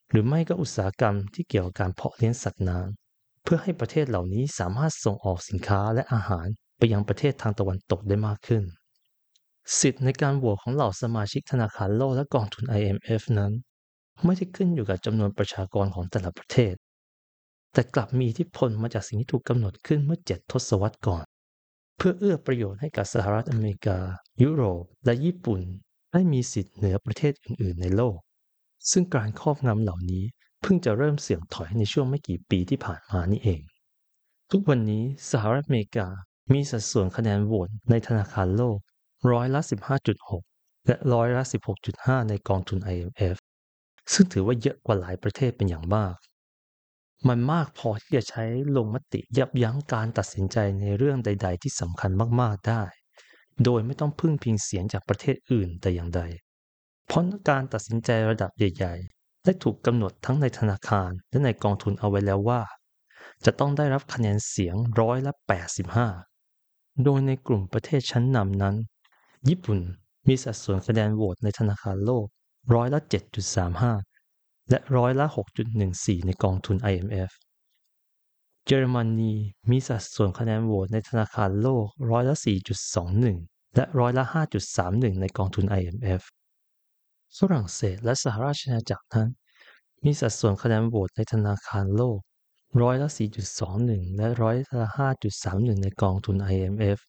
[0.09, 3.07] หรือไม่ก็อุตสาหกรรมที่เกี่ยวกับการเพาะเลี้ยงสัตว์น้ำ
[3.49, 8.63] เพื่อให้ประเทศเหล่านี้สามารถส่งออกสินค้าและอาหารไปยังประเทศทางตะวันตกได้มากขึ้น
[9.79, 13.51] สิทธิ์ในการโหวตของเหล่าสมาชิกธนาคารโลกและกองทุน IMF นั้น
[14.23, 16.73] ไม่ได้ขึ้นอยู่กับจำนวนประชากรของแต่ละประเทศ
[17.73, 21.25] แต่กลับมีอิทธิพลมาจากสิ่งที่ถูกกำหนดขึ้นเมื่อเจ็ดทศวรรษก่อน
[21.97, 23.97] เพื่อเอื้อประโยชน์ให้กับสหรัฐอเมริกา
[24.43, 25.62] ยุโรป และญี่ปุ่น
[26.12, 28.17] ได้มีสิทธิ์เหนือประเทศอื่น ๆ ในโลก
[28.91, 30.23] ซึ่งการครอบงำเหล่านี้
[30.62, 33.62] เพิ่งจะเริ่มเสื่อมถอยในช่วงไม่กี่ปีที่ผ่านมานี่เอง
[34.52, 36.08] ทุกวันนี้สหรัฐอเมริกา
[36.54, 38.78] มีสัดส่วนคะแนนโหวตในธนาคารโลก
[39.32, 39.62] ร้อยละ
[40.24, 41.43] 15.6 และร้อยละ
[41.86, 43.38] 16.5 ในกองทุน IMF
[44.13, 46.15] ซึ่งถือว่าเยอะกว่าหลายประเทศเป็นอย่างมาก
[47.28, 48.43] มันมากพอที่จะใช้
[48.76, 52.84] ลงมติยับยั้งการตัดสินใจในเรื่องใด ๆ ที่สำคัญมากๆได้
[53.63, 56.22] โดยไม่ต้องพึ่งพิงเสียงจากประเทศอื่นแต่อย่างใด
[57.08, 59.16] เพราะการตัดสินใจระดับใหญ่ๆ
[59.47, 62.62] ได้ถูกกำหนดทั้งในธนาคารและในกองทุนเอาไว้แล้วว่า
[63.45, 65.33] จะต้องได้รับคะแนนเสียงร้อยละ
[66.17, 68.75] 85 โดยในกลุ่มประเทศชั้นนำนั้น
[69.49, 69.79] ญี่ปุ่น
[70.27, 72.25] มีสัดส่วนคะแนนโหวตในธนาคารโลก
[72.73, 72.99] ร้อยละ
[73.86, 75.25] 7.35 และร้อยละ
[75.75, 77.31] 6.14 ในกองทุน IMF
[78.65, 79.33] เยอรมนี
[79.69, 82.36] มีสัดส่วนคะแนนโหวตในธนาคารโลกร้อยละ
[83.05, 84.23] 4.21 และร้อยละ
[84.73, 86.21] 5.31 ในกองทุน IMF
[87.37, 89.29] ฝรั่งเศสและสหราชอาณาจักรนั้น
[90.03, 92.19] มีสัดส่วนคะแนนโหวตในธนาคารโลก
[92.81, 93.09] ร้อยละ
[93.63, 94.87] 4.21 และร้อยละ
[95.35, 96.99] 5.31 ในกองทุน IMF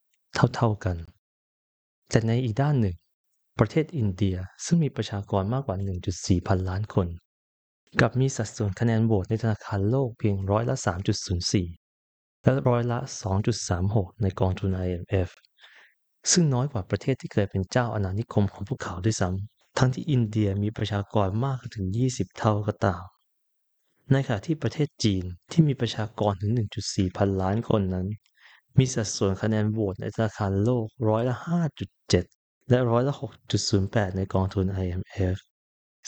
[0.55, 0.97] เท่าๆกัน
[2.11, 2.97] แต่ในอีกด้านหนึ่ง
[3.59, 5.77] ประเทศอินเดียซึ่งมีประชากรมากกว่า
[6.13, 7.09] 1.4 พันล้านคน
[8.01, 10.77] กับมีสัดส่วนคะแนนโหวตในธนาคารโลกเพียงร้อยละ
[11.61, 12.99] 3.04 และร้อยละ
[13.61, 15.31] 2.36 ในกองทุน IMF
[16.33, 23.03] ซึ่งน้อยกว่าประเทศที่เคยเป็นเจ้าอาณานิคมของพวกเขาด้วยซ้ำ ทั้งที่อินเดียมีประชากรมากถึง 20 เท่าก็ตาม
[24.13, 26.53] ในขณะที่ประเทศจีนที่มีประชากรถึง
[26.85, 28.07] 1.4 พันล้านคนนั้น
[28.79, 31.37] มีสัดส่วนคะแนนโหวตในธนาคารโลกร้อยละ
[32.03, 33.15] 5.7 และร้อยละ
[33.65, 35.37] 6.08 ในกองทุน IMF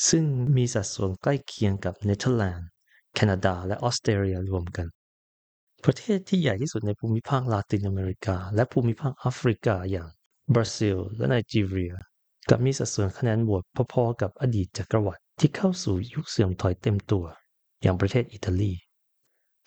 [0.08, 0.24] ซึ่ง
[0.56, 2.68] มีสัดส่วนใกล้เคียงกับเนเธอร์แลนด์
[3.14, 4.86] แคนาดา และออสเตรเลียรวมกัน
[5.84, 10.08] ประเทศที่ใหญ่ที่สุดในภูมิภาคลาตินอเมริกา และภูมิภาคแอฟริกาอย่าง
[10.54, 11.94] บราซิล และไนจีเรีย
[12.48, 17.24] กับมีสัดส่วนคะแนนโหวตพอๆกับอดีตจักรวรรดิที่เข้าสู่ยุคเสื่อมถอยเต็มตัว
[17.82, 18.72] อย่างประเทศอิตาลี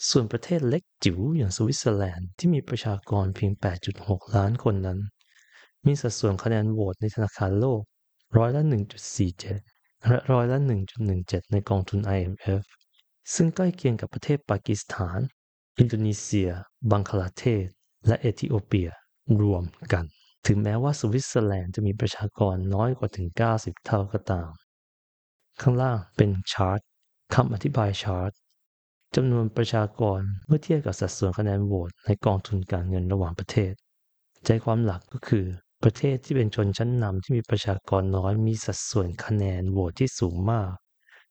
[0.09, 3.51] ส่วนประเทศเล็กจิ๋วอย่างสวิตเซอร์แลนด์ที่มีประชากรเพียง
[3.93, 4.99] 8.6 ล้านคนนั้น
[5.85, 7.81] มีสัดส่วนคะแนนโหวตในธนาคารโลก
[8.37, 8.61] ร้อยละ
[9.33, 10.57] 1.47 และร้อยละ
[11.05, 12.63] 1.17 ในกองทุน IMF
[13.33, 15.19] ซึ่งใกล้เคียงกับประเทศปากีสถาน
[15.79, 16.49] อินโดนีเซีย
[16.91, 17.65] บังคลาเทศ
[18.07, 18.89] และเอธิโอเปีย
[19.41, 20.05] รวมกัน
[20.47, 23.27] ถึงแม้ว่าสวิตเซอร์แลนด์จะมีประชากรน้อยกว่าถึง
[23.57, 24.49] 90 เท่าก็ตาม
[25.61, 26.79] ข้างล่างเป็นชาร์ต
[27.35, 28.31] คำอธิบายชาร์ต
[29.15, 33.73] จำนวนประชากรเมื่อเทียบกับสัดส่วนคะแนนโหวตในกองทุนการเงินระหว่างประเทศ
[34.45, 35.45] ใจความหลักก็คือ
[35.83, 40.71] ประเทศที่เป็นชนชั้นนำที่มีประชากรน้อยมีสัดส่วนคะแนนโหวตที่สูงมาก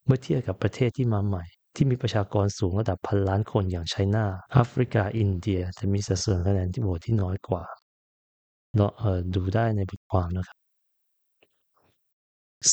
[0.07, 1.45] เมื่อเทียบกับประเทศที่มาใหม่
[1.75, 7.65] ที่มีประชากรสูงระดับพันล้านคนอย่างไชน่าแอฟริกาอินเดียจะมีสัดส่วนคะแนนที่โหวตที่น้อยกว่า
[8.77, 10.59] เราเออดูได้ในบทความนะครับ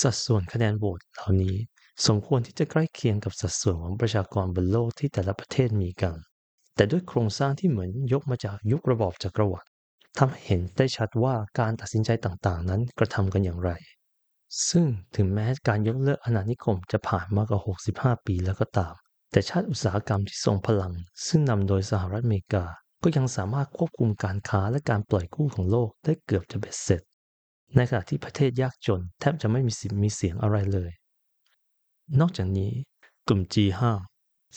[0.02, 1.56] สัดส่วนคะแนนโหวตเหล่านี้
[2.08, 6.16] สมควรที่จะใกล้เคียงกับสัดส่วนของประชากรบนโลกที่แต่ละประเทศมีกัน
[6.76, 9.68] แต่ด้วยโครงสร้างที่เหมือนยกมาจากยุคระบอบจักรวรรดิ
[10.18, 13.72] ทำให้เห็นได้ชัดว่าการตัดสินใจต่างๆ นั้นกระทำกันอย่างไร
[14.70, 14.86] ซึ่ง
[15.16, 17.62] ถึงแม้การยกเลิกอาณานิคมจะผ่านมากกว่า
[17.96, 18.94] 65 ปีแล้วก็ตาม
[19.32, 20.94] แต่ชาติอุตสาหกรรมที่ทรงพลัง
[21.28, 22.66] ซึ่งนำโดยสหรัฐอเมริกา
[23.04, 27.02] ก็ยังสามารถควบคุมการค้าและการปล่อยกู้ของโลกได้เกือบจะเบ็ดเสร็จ
[27.76, 30.92] ในขณะที่ประเทศยากจนแทบจะไม่มีสิทธิ์มีเสียงอะไรเลย
[32.20, 32.72] นอกจากนี้
[33.28, 33.82] กลุ่ม G5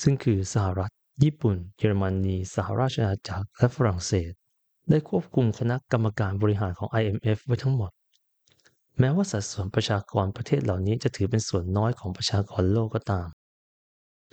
[0.03, 4.33] ซึ่งคือสหรัฐ ญี่ปุ่น เยอรมนี สหราชอาณาจักร และฝรั่งเศส
[4.91, 7.91] ได้ควบคุมคณะกรรมการบริหารของ IMF ไว้ทั้งหมด
[8.99, 13.29] แม้ว่าสัดส่วนประชากรประเทศเหล่านี้จะถือเป็นส่วนน้อยของประชากรโลกก็ตาม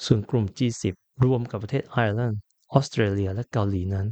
[0.05, 0.95] ส่วนกลุ่ม G10
[1.25, 2.41] รวมกับประเทศไอร์แลนด์
[2.73, 4.07] ออสเตรเลียและเกาหลีนั้น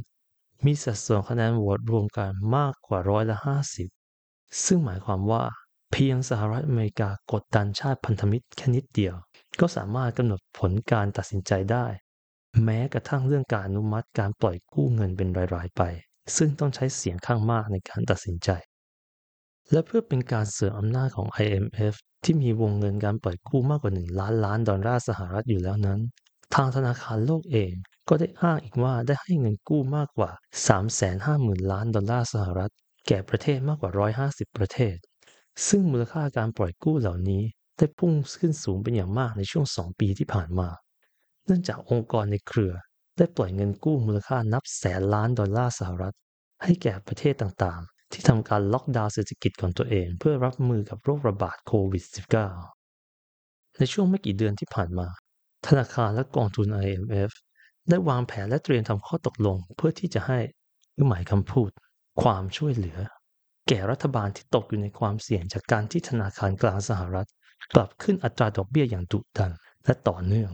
[0.64, 3.36] มีสัดส่วนคะแนนโหวตรวมกันมากกว่าร้อยละ
[4.00, 5.42] 50ซึ่งหมายความว่า
[5.92, 9.14] เพียงสหรัฐอเมริกากดดันชาติพันธมิตรแค่นิดเดียว
[9.60, 11.86] ก็สามารถกำหนดผลการตัดสินใจได้
[12.64, 15.82] แม้กระทั่งเรื่องการอนุมัติการปล่อยกู้เงินเป็นรายๆไป
[16.36, 18.50] ซึ่งต้องใช้เสียงข้างมากในการตัดสินใจ
[19.72, 21.94] และเพื่อเป็นการเสริมอำนาจของ IMF
[22.24, 26.00] ที่มีวงเงินการปล่อยกู้มากกว่า 1 ล้านล้านดอลลาร์สหรัฐอยู่แล้วนั้น
[26.54, 27.72] ทางธนาคารโลกเอง
[28.08, 30.30] ก็ได้อ้างอีกว่าได้ให้เงินกู้มากกว่า
[31.00, 32.72] 350,000 ล้านดอลลาร์สหรัฐ
[33.06, 33.90] แก่ประเทศมากกว่า
[34.24, 34.96] 150 ประเทศ
[35.68, 37.42] ซึ่งมูลค่าการปล่อยกู้เหล่านี้
[37.76, 40.68] ได้พุ่งขึ้นสูงเป็นอย่างมากในช่วงสองปีที่ผ่านมา
[41.46, 42.72] เนื่องจากองค์กรในเครือ
[43.16, 46.14] ได้ปล่อยเงินกู้มูลค่านับแสนล้านดอลลาร์สหรัฐ
[46.62, 52.04] ให้แก่ประเทศต่างๆ ที่ทำการล็อกดาวน์เศรษฐกิจของตัวเอง เพื่อรับมือกับโรคระบาดโควิด
[52.90, 55.08] -19 ในช่วงไม่กี่เดือนที่ผ่านมา
[55.66, 57.30] ธนาคารและกองทุน IMF
[57.88, 60.38] ได้วางแผนและเตรียมทำข้อตกลง เพื่อที่จะให้
[61.08, 61.70] หมายคำพูด
[62.22, 62.98] ความช่วยเหลือ
[63.68, 67.28] แก่รัฐบาลที่ตกอยู่ในความเสี่ยงจากการที่ธนาคารกลางสหรัฐ
[67.74, 69.52] ปรับขึ้นอัตราดอกเบี้ยอย่างดุดัน
[69.84, 70.50] และต่อเนื่อง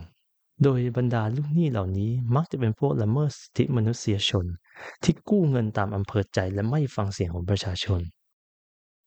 [0.63, 4.45] โดยบรรดาลูกหนี้เหล่านี้มักจะเป็นพวกละเมิดสิทธิมนุษยชน
[5.03, 8.01] ที่กู้เงินตามอำเภอใจและไม่ฟังเสียงของประชาชน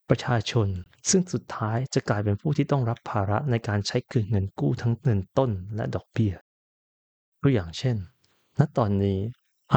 [0.08, 0.68] ประชาชน
[1.10, 6.32] ซึ่งสุดท้ายจะกลายเป็นผู้ที่ต้องรับภาระในการใช้คืนเงินกู้ทั้งเงินต้นและดอกเบี้ย
[7.42, 7.96] ตัวอย่างเช่น
[8.58, 9.18] ณตอนนี้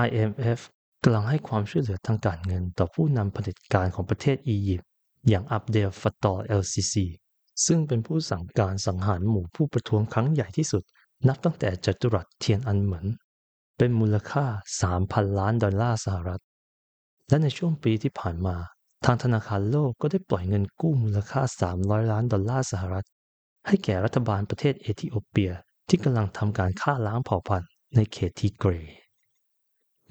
[0.06, 0.60] IMF
[1.04, 4.89] กำลังให้ความช่วยเหลือทางการเงินต่อผู้นำเผด็จการของประเทศอียิปต์
[5.28, 6.96] อย่างอับเดลฟัตตอร์ LCC
[7.65, 10.84] ซึ่งเป็นผู้สั่งการสังหารหมู่ผู้ประท้วงครั้งใหญ่ที่สุด
[11.28, 13.06] นับตั้งแต่จัตุรัสเทียนอันเหมิน
[13.78, 14.46] เป็นมูลค่า
[14.91, 16.41] 3,000 ล้านดอลลาร์สหรัฐ
[17.30, 18.56] และในช่วงปีที่ผ่านมา
[19.06, 21.41] ทางธนาคารโลกก็ได้ปล่อยเงินกู้มูลค่า
[21.78, 23.06] 300 ล้านดอลลาร์สหรัฐ
[23.67, 25.52] ให้แก่รัฐบาลประเทศเอธิโอเปีย
[25.89, 28.71] ที่กำลังทำการฆ่าล้างเผ่าพันธุ์ ในเขตทีเกร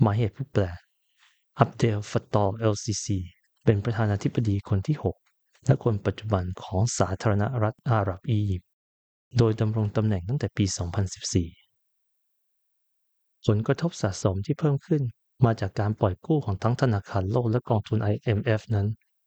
[0.01, 0.64] หมายเหตุผู้แปล
[1.59, 3.07] อับเดลฟัตตอล LCC
[3.64, 4.97] เป็นประธานาธิบดีคนที่
[5.31, 8.71] 6 และคนปัจจุบันของสาธารณรัฐอาหรับอียิปต์
[9.38, 10.64] โดยดำรงตำแหน่งตั้งแต่ปี
[11.85, 15.03] 2014 ผลกระทบสะสมที่เพิ่มขึ้น
[15.45, 18.87] มาจากการปล่อยกู้ของทั้งธนาคารโลกและกองทุน IMF นั้น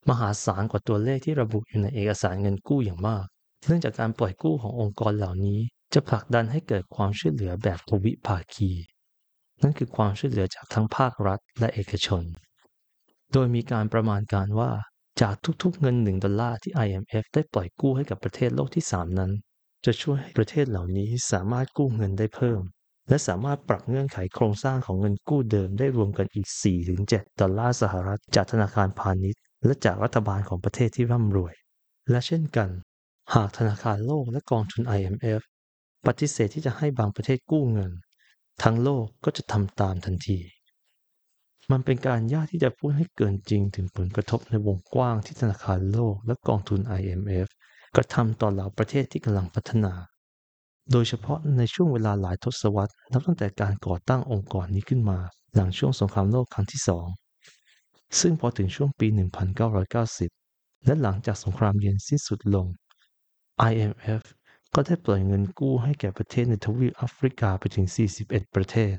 [0.10, 3.26] มหาศาลกว่าตัวเลขที่ระบุอยู่ในเอกสารเงินกู้อย่างมาก
[3.68, 5.60] เนื่องจากการปล่อยกู้ขององค์กรเหล่านี้
[5.94, 8.72] จะผลักดันให้เกิดความช่วยเหลือแบบทวิภาคี
[9.64, 12.24] นั่นคือความช่วยเหลือจากทั้งภาครัฐและเอกชน
[13.34, 14.72] โดยมีการประมาณการว่า
[15.22, 19.32] จากทุกๆเงินหนึ่งดอลลาร์ที่ IMF ได้ปล่อยกู้ให้กับประเทศโลกที่ 3 นั้น
[19.86, 22.62] จะช่วยให้ประเทศเหล่านี้สามารถกู้เงินได้เพิ่ม
[23.10, 26.48] และสามารถปรับเงื่อนไขโครงสร้างของเงินกู้เดิมได้รวมกันอีก
[26.94, 31.54] 4-7 ดอลลาร์สหรัฐจากธนาคารพาณิชย์ และจากรัฐบาลของประเทศที่ร่ำรวย
[32.10, 32.70] และเช่นกัน
[33.34, 35.42] หากธนาคารโลกและกองทุน IMF
[36.06, 37.92] ปฏิเสธที่จะให้บางประเทศกู้เงิน
[38.64, 40.40] ทั้งโลกก็จะทำตามทันที
[41.72, 47.48] มันเป็นการยากที่จะพูดให้เกินจริงถึงผลกระทบในวงกว้างที่ธนาคารโลกและกองทุน IMF
[47.96, 49.94] กระทำต่อเหล่าประเทศที่กำลังพัฒนา
[50.92, 55.20] โดยเฉพาะในช่วงเวลาหลายทศวรรษนับตั้งแต่การก่อตั้งองค์กรนี้ขึ้นมา
[55.56, 57.08] หลังช่วงสงครามโลกครั้งที่สอง
[58.20, 59.08] ซึ่งพอถึงช่วงปี
[59.98, 62.68] 1990 และหลังจากสงครามเย็นสิ้นสุดลง
[63.70, 64.22] IMF
[64.76, 67.88] ก็ได้ปล่อยเงินกู้ให้แก่ประเทศในทวีปแอฟริกาไปถึง
[68.22, 68.96] 41 ประเทศ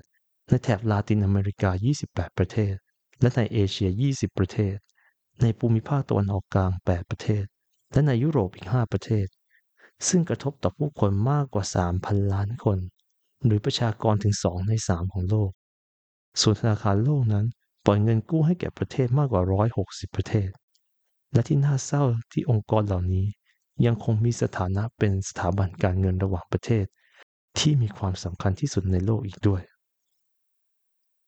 [0.48, 1.70] ในแถบลาตินอเมริกา
[2.04, 2.74] 28 ประเทศ
[3.20, 4.76] และในเอเชีย 20 ประเทศ
[5.42, 7.44] ในภูมิภาคตะวันออกกลาง 8 ประเทศ
[7.92, 9.26] และในยุโรปอีก 5 ประเทศ
[10.08, 11.64] ซึ่งกระทบต่อผู้คนมากกว่า
[11.98, 12.78] 3,000 ล้านคน
[13.44, 15.50] หรือประชากรถึง 2 ใน 3 ของโลก
[16.40, 17.46] ส่วนธนาคารโลกนั้น
[17.84, 19.42] ปล่อยเงินกู้ให้แก่ประเทศมากกว่า
[19.80, 20.50] 160 ประเทศ
[21.32, 23.26] และที่น่าเศร้าที่องค์กรเหล่านี้
[23.86, 26.86] ยังคงมีสถานะเป็นสถาบันการเงินระหว่างประเทศ
[27.58, 29.62] ที่มีความสำคัญที่สุดในโลกอีกด้วย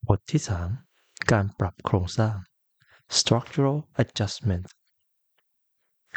[0.09, 0.41] บทที่
[0.87, 2.37] 3 การปรับโครงสร้าง
[3.19, 4.67] structural adjustment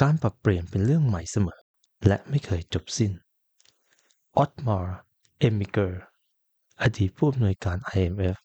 [0.01, 1.59] การปรับเปลี่ยนเป็นเรื่องใหม่เสมอ
[2.07, 3.11] และไม่เคยจบสิ้น
[4.37, 4.97] ออตมาร์
[5.39, 6.01] เอมิเกอร์
[6.81, 8.37] อดีตผู้อำนวยการ IMF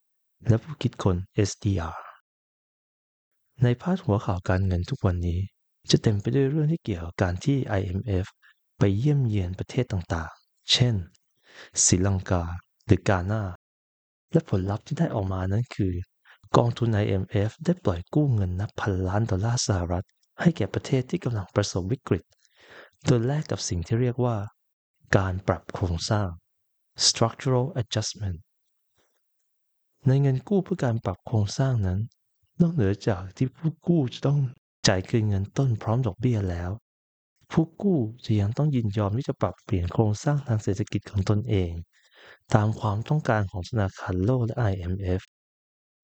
[0.48, 1.16] และผู้คิดคน
[1.48, 1.98] SDR
[3.62, 5.40] ในพาดหัวข่าวการเงินทุกวันนี้
[5.90, 8.26] จะเต็มไปด้วยเรื่องที่เกี่ยวกับการที่ IMF
[8.78, 10.94] ไปเยี่ยมเยียนประเทศต่างๆ เช่น
[11.84, 12.44] ศรีลังกา
[12.86, 13.42] หรือกาหน้า
[14.32, 15.92] และผลลัพธ์ที่ได้ออกมานั้นคือ
[16.56, 20.06] กองทุน IMF ได้ปล่อยกู้เงินนับพันล้านดอลลาร์สหรัฐ
[20.40, 22.24] ให้แก่ประเทศที่กำลังประสบวิกฤต
[23.04, 24.36] โดยแลกกับสิ่งที่เรียกว่า
[25.16, 26.28] การปรับโครงสร้าง
[27.06, 28.38] structural adjustment
[30.06, 32.00] ในเงินกู้เพื่อการปรับโครงสร้างนั้น
[32.60, 34.38] นอกเหนือจากที่ผู้กู้จะต้อง
[34.88, 36.70] จ่ายคืนเงินต้นพร้อมดอกเบี้ยแล้ว
[37.50, 41.72] ผู้กู้จะยังต้องยินยอมที่จะปรับเปลี่ยนโครงสร้างทางเศรษฐกิจของตนเอง
[42.54, 45.22] ตามความต้องการของธนาคารโลกและ IMF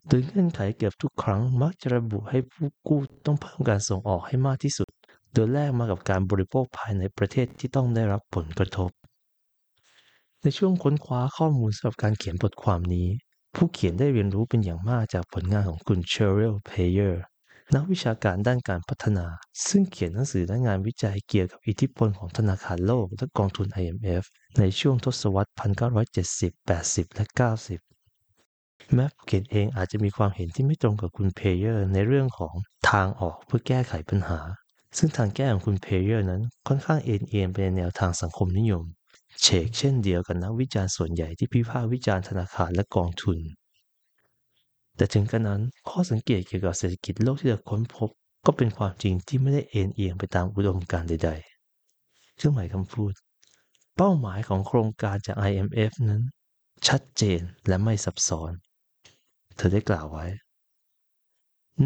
[0.09, 4.89] โดยเงื่อนไขเกือบทุกครั้งมักจะระบุให้ผู้กู้ต้องเพิ่มการส่งออกให้มากที่สุด
[5.33, 8.91] โดยแลกมากับการบริโภคภายในประเทศที่ต้องได้รับผลกระทบ
[10.43, 13.09] ในช่วงค้นคว้าข้อมูลสำหรับการเขียนบทความนี้
[13.55, 17.23] ผู้เขียนได้เรียนรู้เป็นอย่างมากจากผลงานของคุณเชอร์เรลเพเยอร์
[17.75, 19.27] นักวิชาการด้านการพัฒนา
[19.69, 24.25] ซึ่งเขียนหนังสือและงานวิจัยเกี่ยวกับอิทธิพลของธนาคารโลกและกองทุน IMF
[24.59, 25.51] ในช่วงทศวรรษ
[26.11, 27.25] 1970 80 และ
[28.09, 32.55] 90 แม้ผู้เขียนเองอาจจะมีความเห็นที่ไม่ตรงกับคุณเพเยอร์ในเรื่องของ
[32.91, 34.41] ทางออกเพื่อแก้ไขปัญหา
[34.99, 38.85] ซึ่งทางแก้ของคุณเพเยอร์นั้นค่อนข้างเอ็นเอียงไปในแนวทางสังคมนิยม
[39.43, 43.39] เฉกเช่นเดียวกับนักวิจารณ์ส่วนใหญ่ที่พิพากษ์วิจารณ์ธนาคารและกองทุน
[44.97, 48.11] แต่ถึงกระนั้นข้อสังเกตเกี่ยวกับเศรษฐกิจโลกที่เราค้นพบ
[48.47, 51.31] ก็เป็นความจริงที่ไม่ได้เอ็นเอียงไปตามอุดมการณ์ใด
[51.83, 53.13] ๆ เครื่องหมายคำพูด
[53.97, 56.23] เป้าหมายของโครงการจาก IMF นั้น
[56.89, 58.53] ชัดเจนและไม่ซับซ้อน
[59.57, 60.27] เธอได้กล่าวไว้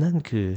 [0.03, 0.49] นั่นคือ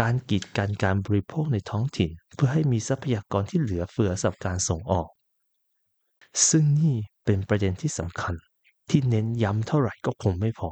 [0.00, 5.08] การกีดกันการบริโภคในท้องถิ่น เพื่อให้มีทรัพยากรที่เหลือเฟือสำหรับการส่งออก
[6.48, 8.34] ซึ่งนี่เป็นประเด็นที่สำคัญ
[8.90, 10.70] ที่เน้นย้ำเท่าไหร่ก็คงไม่พอ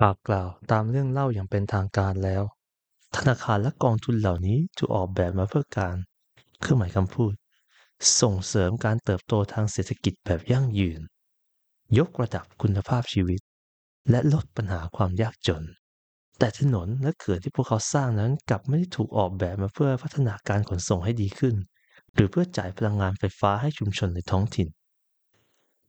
[0.00, 2.42] ปากกล่าวตามเรื่องเล่าอย่างเป็นทางการแล้ว
[3.16, 5.96] ธนาคารและกองทุนเหล่านี้ถูกออกแบบมาเพื่อการ
[6.60, 7.32] เครื่องหมายคำพูด
[8.20, 11.00] ส่งเสริมการเติบโตทางเศรษฐกิจแบบยั่งยืน
[11.98, 13.40] ยกระดับคุณภาพชีวิต
[14.10, 15.64] และลดปัญหาความยากจน
[16.38, 21.54] แต่ถนนและเขื่อนที่พวกเขาสร้างนั้นกลับไม่ได้ถูกออกแบบมาเพื่อพัฒนาการขนส่งให้ดีขึ้น
[22.14, 24.68] หรือเพื่อจ่ายพลังงานไฟฟ้าให้ชุมชนในท้องถิ่น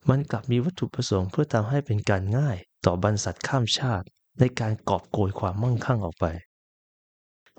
[0.10, 4.08] มันกลับมีวัตถุประสงค์เพื่อทำให้เป็นการง่าย ต่อบรรษัทข้ามชาติ
[4.40, 6.26] ในการกอบโกยความมั่งคั่งออกไป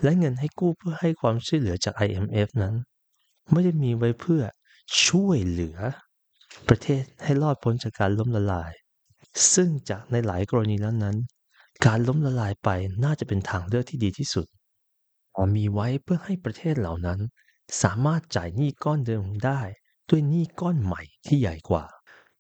[0.03, 2.75] และเงินให้กู้เพื่อให้ความช่วยเหลือจาก IMF นั้น
[3.53, 4.43] ไม่ได้มีไว้เพื่อ
[5.07, 5.79] ช่วยเหลือ
[6.69, 8.73] ประเทศให้รอดพ้นจากการล้มละลาย
[9.55, 11.17] ซึ่งจากในหลายกรณีแล้วนั้น
[11.87, 12.69] การล้มละลายไป
[13.05, 14.47] น่าจะเป็นทางเลือกที่ดีที่สุด
[15.57, 17.19] มีไว้เพื่อให้ประเทศเหล่านั้น
[17.83, 19.61] สามารถจ่ายหนี้ก้อนเดิมได้
[20.11, 21.85] ด้วยหนี้ก้อนใหม่ที่ใหญ่กว่า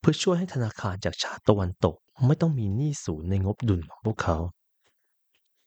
[0.01, 1.97] เพื่อช่วยให้ธนาคารจากชาติตะวันตก
[2.27, 4.37] ไม่ต้องมีหนี้ศูนย์ในงบดุลของพวกเขา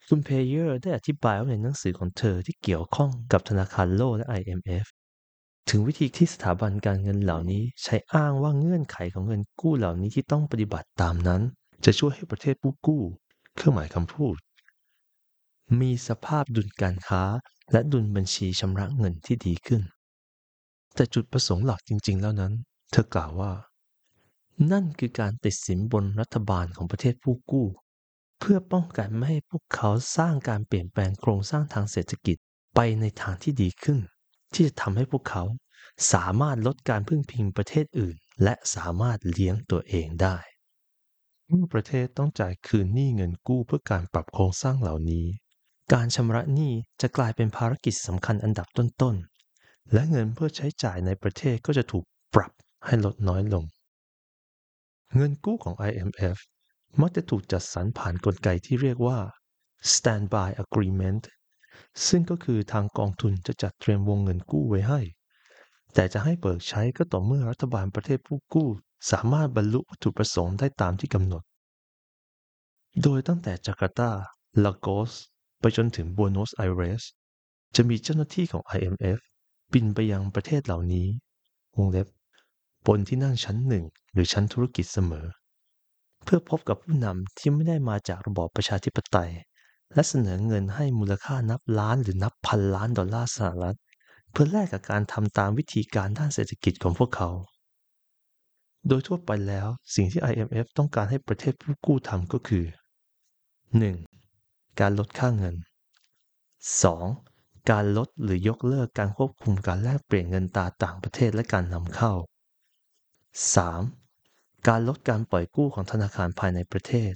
[0.08, 4.86] คุณเพเยอร์ได้อธิบายไว้ในหนังสือของเธอที่เกี่ยวข้องกับธนาคารโลกและ IMF
[5.70, 11.42] ถึงวิธีที่สถาบันการเงินเหล่านี้ใช้อ้างว่าเงื่อนไขของเงินกู้เหล่านี้ที่ต้องปฏิบัติตามนั้น
[11.86, 13.02] จะช่วยให้ประเทศผู้กู้
[13.56, 14.36] เครื่องหมายคำพูด
[15.80, 17.24] มีสภาพดุลการค้า
[17.72, 19.82] และดุลบัญชีชำระเงินที่ดีขึ้น
[20.96, 22.54] แต่จุดประสงค์หลักจริง ๆ แล้วนั้น
[22.92, 23.52] เธอกล่าวว่า
[24.72, 27.68] นั่นคือการติดสินบนรัฐบาลของประเทศผู้กู้
[28.40, 32.38] เพื่อป้องกันไม่ให้พวกเขาสร้างการเปลี่ยนแปลงโครงสร้างทางเศรษฐกิจ
[32.76, 34.00] ไปในทางที่ดีขึ้น
[34.54, 35.44] ที่จะทำให้พวกเขา
[36.14, 40.38] สามารถลดการพึ่งพิงประเทศอื่น และสามารถเลี้ยงตัวเองได้
[41.50, 45.26] เมื่อประเทศต้องจ่ายคืนหนี้เงินกู้เพื่อการปรับโครงสร้างเหล่านี้
[45.94, 52.04] การชำระหนี้จะกลายเป็นภารกิจสำคัญอันดับต้นๆ และเงินเพื่อใช้จ่ายในประเทศก็จะถูก
[52.36, 52.52] ปรับ
[52.86, 53.64] ให้ลดน้อยลง
[55.16, 56.38] เงินกู้ของ IMF
[57.02, 59.20] มักจะถูกจัดสรรผ่านนกลไกที่เรียกว่า
[59.94, 61.24] Standby Agreement
[62.08, 65.02] ซึ่งก็คือทางกองทุนจะจัดเตรียมวงเงินกู้ไว้ให้
[65.94, 68.70] แต่จะให้เปิดใช้ก็ต่อเมื่อรัฐบาลประเทศผู้กู้
[69.12, 71.44] สามารถบรรลุวัตถุประสงค์ได้ตามที่กำหนด
[73.04, 74.12] โดยตั้งแต่จาการ์ตา
[74.64, 75.12] ลาโกส
[75.60, 77.04] ไปจนถึงบัวโนสไอเรส
[77.76, 79.20] จะมีเจ้าหน้าที่ของ IMF
[79.74, 81.08] บินไปยังประเทศเหล่านี้
[81.78, 82.08] วงเล็บ
[82.86, 85.28] บนที่นั่งชั้นหนึ่งหรือชั้นธุรกิจเสมอ
[86.24, 89.32] เพื่อพบกับผู้นำที่ไม่ได้มาจากระบอบประชาธิปไตย
[89.94, 93.78] และเสนอเงินให้มูลค่านับล้านหรือนับพันล้านดอลลาร์สหรัฐ
[94.32, 97.30] เพื่อแลกกับการทำตามวิธีการด้านเศรษฐกิจของพวกเขา
[98.88, 102.66] โดยทั่วไปแล้วสิ่งที่ IMF ต้องการให้ประเทศผู้กู้ทำก็คือ
[103.92, 104.80] 1.
[104.80, 105.56] การลดค่าเงิน
[106.84, 107.70] 2.
[107.72, 112.14] การลดหรือยกเลิกการควบคุมการแลกเปลี่ยนเงินตราต่างประเทศและการนำเข้า
[113.36, 114.68] 3.
[114.68, 117.14] การลดการปล่อยกู้ของธนาคารภายในประเทศ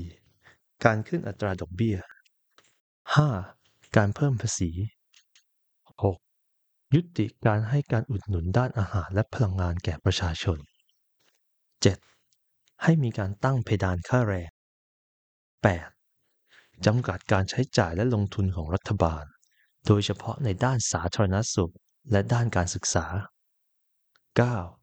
[0.00, 0.84] 4.
[0.84, 1.96] การขึ้นอัตราดอกเบี้ย
[3.16, 3.96] 5.
[3.96, 4.70] การเพิ่มภาษี
[6.22, 6.94] 6.
[6.94, 10.58] ยุติการให้การอุดหนุนด้านอาหารและพลังงานแก่ประชาชน
[12.10, 12.82] 7.
[12.82, 14.50] ให้มีการตั้งเพดานค่าแรง
[16.06, 16.86] 8.
[16.86, 19.24] จำกัดการใช้จ่ายและลงทุนของรัฐบาล
[19.86, 21.72] โดยเฉพาะในด้านสาธารณสุข
[22.12, 23.06] และด้านการศึกษา
[24.40, 24.79] 9.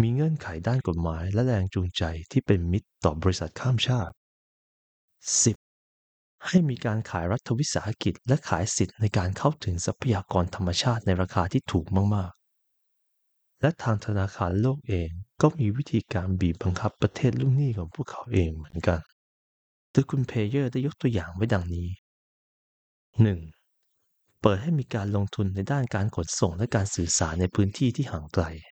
[0.00, 4.14] มีเงื่อนไขด้านกฎหมายและแรงจูงใจที่เป็นมิตรต่อบริษัทข้ามชาติ
[5.70, 6.46] 10.
[6.46, 15.10] ให้มีการขายรัฐวิสาหกิจและขายสิทธิ์ในการเข้าถึงทรัพยากรธรรมชาติในราคาที่ถูกมาก ๆ และทางธนาคารโลกเอง
[15.42, 19.00] ก็มีวิธีการบีบบังคับประเทศลูกหนี้ของพวกเขาเองเหมือนกัน
[19.92, 21.88] โดยคุณเพเยอร์ได้ยกตัวอย่างไว้ดังนี้
[23.54, 24.40] 1.
[24.40, 28.73] เปิดให้มีการลงทุนในด้านการขนส่งและการสื่อสารในพื้นที่ที่ห่างไกล 2.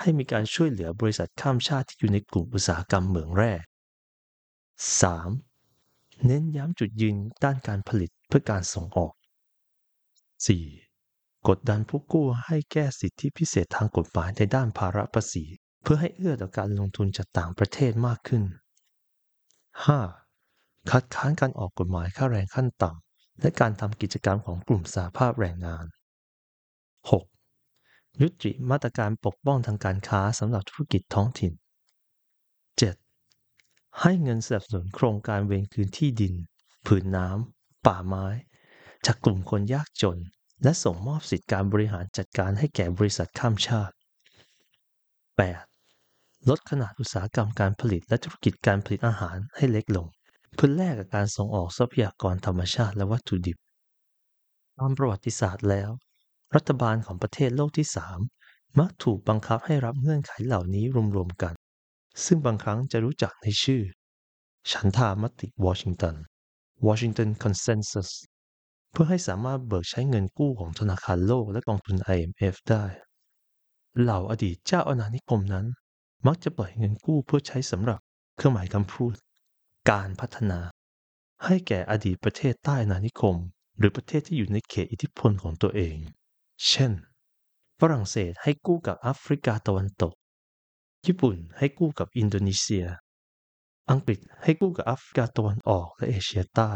[0.00, 3.52] ให้มีการช่วยเหลือบริษัทข้ามชาติที่อยู่ในกลุ่มอุตสาหกรรมเหมืองแร่
[5.08, 6.26] 3.
[6.26, 9.12] เน้นย้ำจุดยืนด้านการผลิตเพื่อการส่งออก
[10.70, 11.48] 4.
[11.48, 15.44] กดดันผู้กู้ให้แก้สิทธิพิเศษทางกฎหมายในด้านภาระภาษี
[15.82, 18.42] เพื่อให้เอื้อต่อการลงทุนจากต่างประเทศมากขึ้น
[20.06, 20.90] 5.
[20.90, 25.84] คัดค้านการออกกฎหมายค่าแรงขั้นต่ำและการทำกิจกรรมของกลุ่มสาภาพแรงงาน
[28.20, 31.52] ยุติมาตรการปกป้องทางการค้าสำหรับธุรกิจท้องถิ่น
[33.16, 34.00] 7.
[34.00, 36.34] ให้เงินสนับสนุนโครงการเวรคืนที่ดิน
[36.86, 38.26] ผืนน้ำ ป่าไม้
[39.06, 40.18] จากกลุ่มคนยากจน
[40.62, 43.94] และส่งมอบสิทธิการบริหารจัดการให้แก่บริษัทข้ามชาติ
[45.60, 46.48] 8.
[46.48, 50.06] ลดขนาดอุตสาหกรรมการผลิตและธุรกิจการผลิตอาหารให้เล็กลง
[50.54, 53.58] เพื่อแลกกับการส่งออกทรัพยากรธรรมชาติและวัตถุดิบ
[54.78, 55.90] ตามประวัติศาสตร์แล้ว
[56.54, 58.18] รัฐบาลของประเทศโลกที่สาม
[58.78, 60.84] มักถูกบังคับให้รับเงื่อนไขเหล่านี้
[61.16, 61.54] รวมๆกัน
[62.24, 63.82] ซึ่งบางครั้งจะรู้จักในชื่อ
[64.72, 66.16] ฉันทามติวอชิงตัน
[66.86, 68.10] Washington Consensus
[68.92, 72.84] เพื่อให้สามารถเบิกใช้เงินกู้ของธนาคารโลกและกองทุน IMF ได้
[74.00, 75.66] เหล่าอดีตเจ้าอาณานิคมนั้น
[76.26, 78.00] มักจะปล่อยเงินกู้เพื่อใช้สำหรับ
[78.36, 79.14] เครื่องหมายคำพูด
[79.90, 80.60] การพัฒนา
[81.44, 83.36] ให้แก่อดีตประเทศใต้อาณานิคม
[83.78, 85.96] หรือประเทศที่อยู่ในเขตอิทธิพลของตัวเอง
[86.66, 86.92] เช่น
[87.80, 90.14] ฝรั่งเศสให้กู้กับแอฟริกาตะวันตก
[91.06, 92.86] ญี่ปุ่นให้กู้กับอินโดนีเซีย
[93.90, 96.72] อังกฤษให้กู้กับแอฟริกาตะวันออกและเอเชียใต้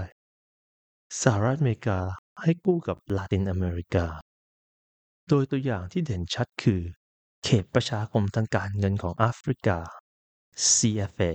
[1.22, 2.00] สหรัฐอเมริกา
[2.42, 4.06] ให้กู้กับลาตินอเมริกา
[5.28, 6.82] โดยตัวอย่างที่เด่นชัดคือ
[7.44, 9.78] เขตประชาคมทางการเงินของแอฟริกา
[10.74, 11.32] CFA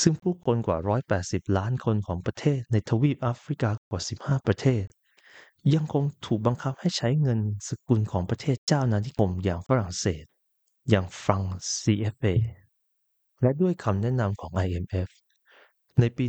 [0.00, 0.78] ซึ่งผู้คนกว่า
[1.16, 4.84] 180 ล้านคนของประเทศในทวีปแอฟริกากว่า 15 ประเทศ
[5.74, 10.24] ยังคงถูกบังคับให้ใช้เงินสกุลของประเทศเจ้าอาณานิคมอย่างฝรั่งเศส
[10.90, 11.42] อย่างฟรัง
[11.80, 12.34] CFA
[13.42, 15.08] และด้วยคำแนะนำของ IMF
[16.00, 16.24] ในปี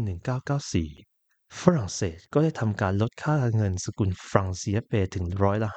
[0.77, 5.69] 1994 ฝรั่งเศสก็ได้ทำการลดค่าเงินสกุลฟรัง CFA ถึงร้อยละ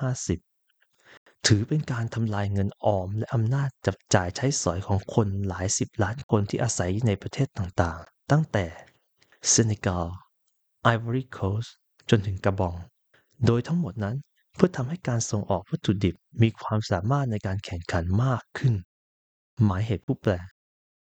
[0.71, 8.67] 50 ถือเป็นการทำลายเงินออมและอำนาจจับจ่ายใช้สอยของคนหลายสิบล้านคนที่อาศัยในประเทศต่างๆ ตั้งแต่
[9.49, 10.07] เซเนกัล
[10.83, 11.65] ไอวอรีโคส
[12.11, 12.77] จนถึงกระบอง
[13.45, 14.17] โดยทั้งหมดนั้น
[14.55, 18.75] เพื่อทำให้การส่งออกวัตถุดิบมีความสามารถในการแข่งขันมากขึ้น
[19.65, 20.33] หมายเหตุผู้แปล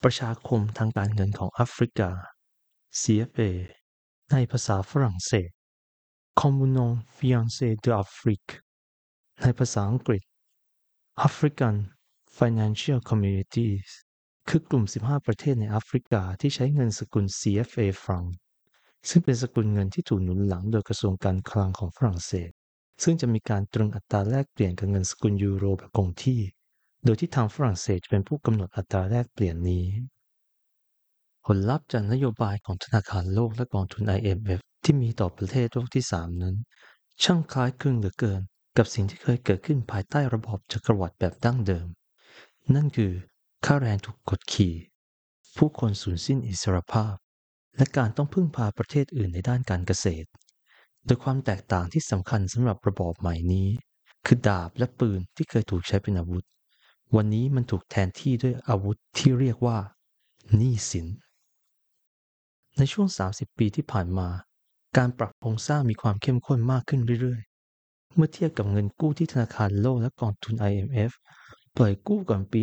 [0.03, 2.11] ประชาคมทางการเงินของแอฟริกา
[3.01, 3.51] CFA
[4.33, 5.51] ในภาษาฝรั่งเศส
[6.41, 8.53] Communion Financier d'Afrique
[9.43, 10.23] ในภาษาอังกฤษ
[11.29, 11.77] African
[12.39, 13.89] Financial Communities
[14.49, 18.25] คือกลุ่ม 15 ประเทศในแอฟริกาที่ใช้เงินสกุล CFA ฟรัง
[19.09, 22.51] ซึ่งเป็นสกุลเงินที่ถูกหนุนหลังโดยกระทรวงการคลังของฝรั่งเศส
[23.03, 26.41] ซึ่งจะมีการตรึงอัตราแลกเปลี่ยนกับเงินสกุลยูโรแบบคงที่
[27.05, 29.85] โดยที่ทางฝรั่งเศสจะเป็นผู้กำหนดอัตราแลกเปลี่ยนนี้
[31.47, 36.55] ผลลัพธ์จากนโยบายของธนาคารโลกและกองทุน IMF ที่มีต่อประเทศโลกที่ 3 นั้น
[37.23, 38.41] ช่างคล้ายคลึงเหลือเกิน
[38.77, 41.87] กับสิ่งที่เคยเกิดขึ้นภายใต้ระบอบจักรวรรดิแบบดั้งเดิม
[42.75, 43.13] นั่นคือ
[43.65, 44.75] ค่าแรงถูกกดขี่
[45.57, 47.15] ผู้คนสูญสิ้นอิสรภาพ
[47.77, 50.29] และการต้องพึ่งพาประเทศอื่นในด้านการเกษตร
[51.07, 53.69] โดยความแตกต่างที่สำคัญสำหรับระบอบใหม่นี้
[54.27, 56.45] คือดาบและปืนที่เคยถูกใช้เป็นอาวุธ
[57.17, 59.79] วันนี้มันถูกแทนที่ด้วยอาวุธที่เรียกว่า
[60.57, 61.07] หนี้สิน
[62.79, 64.29] ในช่วง 30 ปีที่ผ่านมา
[64.97, 71.13] การปรับโครงสร้างมีความเข้มข้นมากขึ้นเรื่อยๆ เมื่อเทียบกับเงินกู้ที่ธนาคารโลกและกองทุน IMF
[71.77, 72.61] ปล่อยกู้ก่อนปี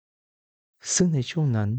[0.00, 1.70] 1980 ซึ่งในช่วงนั้น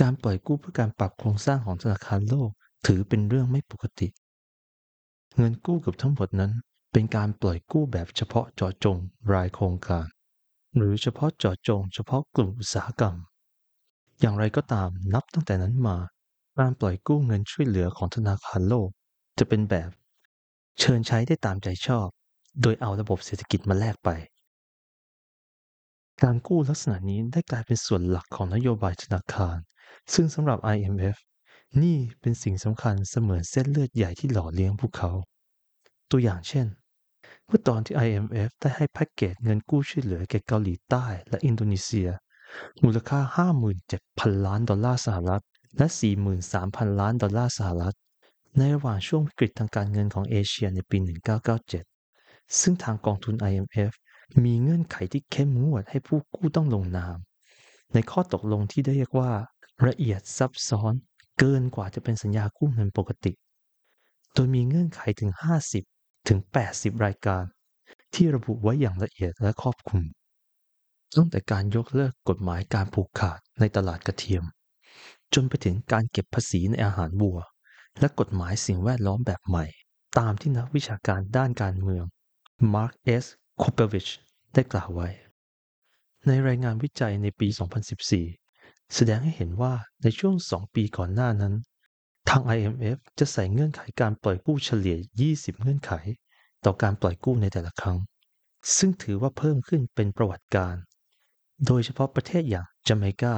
[0.00, 2.50] การปล่อยกู้เพื่อการปรับโครงสร้างของธนาคารโลก
[2.86, 4.08] ถือเป็นเรื่องไม่ปกติ
[5.36, 6.52] เงินกู้เกือบทั้งหมดนั้น
[6.92, 8.96] เป็นการปล่อยกู้แบบเฉพาะเจาะจง
[9.32, 10.06] รายโครงการ
[10.76, 13.14] หรือเฉพาะเจาะจง เฉพาะกลุ่มอุตสาหกรรม
[14.20, 15.96] อย่างไรก็ตามนับตั้งแต่นั้นมา
[16.58, 18.88] การปล่อยกู้เงินช่วยเหลือของธนาคารโลก
[19.38, 19.90] จะเป็นแบบ
[20.80, 22.08] เชิญใช้ได้ตามใจชอบ
[22.62, 24.10] โดยเอาระบบเศรษฐกิจมาแลกไป
[26.22, 29.58] การกู้ลักษณะนี้ได้กลายเป็นส่วนหลักของนโยบายธนาคาร
[30.14, 31.16] ซึ่งสำหรับ IMF
[31.82, 35.12] นี่เป็นสิ่งสำคัญเสมือนเส้นเลือดใหญ่ที่หล่อเลี้ยงพวกเขา
[36.10, 36.66] ตัวอย่างเช่น
[37.46, 42.08] เมื่อตอนที่ IMF ได้ให้แพ็กเกจเงินกู้ช่วยเหลือแก่เกาหลีใต้และอินโดนีเซีย
[42.84, 43.20] มูลค่า
[43.82, 45.44] 57,000 ล้านดอลลาร์สหรัฐ
[45.78, 45.86] และ
[46.42, 47.96] 43,000 ล้านดอลลาร์สหรัฐ
[48.56, 50.96] ในระหว่างช่วงวิกฤตทางการเงินของเอเชียในปี
[51.78, 53.92] 1997 ซึ่งทางกองทุน IMF
[54.44, 57.18] มีเงื่อนไขที่เข้มงวดให้ผู้กู้ต้องลงนาม
[57.94, 59.30] ในข้อตกลงที่ได้เรียกว่า
[59.86, 60.92] ละเอียดซับซ้อน
[61.38, 63.32] เกินกว่าจะเป็นสัญญากู้เงินปกติ
[64.34, 65.30] โดยมีเงื่อนไขถึง
[65.80, 66.38] 50 ถึง
[66.70, 67.44] 80 รายการ
[68.14, 70.04] ที่ระบุไว้อย่างละเอียดและครอบคลุม
[71.16, 74.44] ตั้งแต่การยกเลิกกฎหมายการผูกขาดในตลาดกระเทียม
[75.34, 77.38] จนไปถึงการเก็บภาษีในอาหารวัว
[78.00, 79.66] และกฎหมายสิ่งแวดล้อมแบบใหม่
[80.18, 82.04] ตามที่นักวิชาการด้านการเมือง
[82.74, 83.24] Mark S.
[83.62, 84.10] k u p e v i c h
[84.54, 85.08] ได้กล่าวไว้
[86.26, 87.48] ในรายงานวิจัยในปี
[88.02, 88.47] 2014
[88.94, 89.72] แสดงให้เห็นว่า
[90.02, 91.54] ในช่วง 2 ปีก่อนหน้านั้น
[92.28, 94.96] ทาง IMF จะใส่เงื่อนไขการปล่อยกู้เฉลี่ย
[95.28, 95.92] 20 เงื่อนไข
[96.64, 97.98] ต่อการปล่อยกู้ในแต่ละครั้ง
[98.76, 100.76] ซึ่งถือว่าเพิ่มขึ้นเป็นประวัติการ
[101.66, 103.34] โดยเฉพาะประเทศอย่างจาเมกา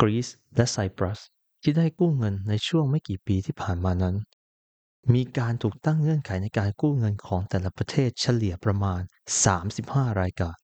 [0.00, 1.20] กรีซ และไซปรัส
[1.62, 4.16] ที่ได้กู้เงินในช่วงไม่กี่ปีที่ผ่านมานั้น
[5.14, 9.00] มีการถูกตั้งเงื่อนไขในการกู้เงินของแต่ละประเทศเฉลี่ยประมาณ
[9.60, 10.56] 35 รายการ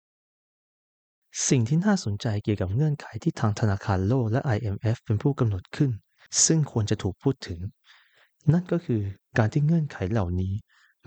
[1.47, 5.91] สิ่งที่น่าสนใจเกี่ยวกับเงื่อนไขที่ทางธนาคารโลกและ IMF เป็นผู้กำหนดขึ้น
[6.47, 7.61] ซึ่งควรจะถูกพูดถึง
[8.53, 9.03] นั่นก็คือ
[9.39, 10.53] การที่เงื่อนไขเหล่านี้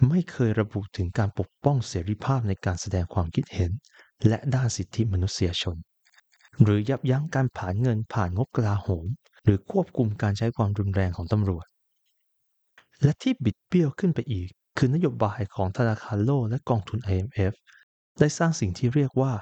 [0.09, 3.71] ไม่เคยระบุถึงการปกป้องเสรีภาพในการแสดงความคิดเห็น
[4.27, 5.77] และด้านสิทธิมนุษยชน
[6.63, 9.05] หรือยับยั้งการผ่านเงินผ่านงบกลาโหม
[9.43, 11.65] หรือควบคุมการใช้ความรุนแรงของตำรวจ
[13.03, 17.53] และที่บิดเบี้ยวขึ้นไปอีก คือนโยบายของธนาคารโลกและกองทุน IMF
[18.19, 19.33] ได้สร้างสิ่งที่เรียกว่า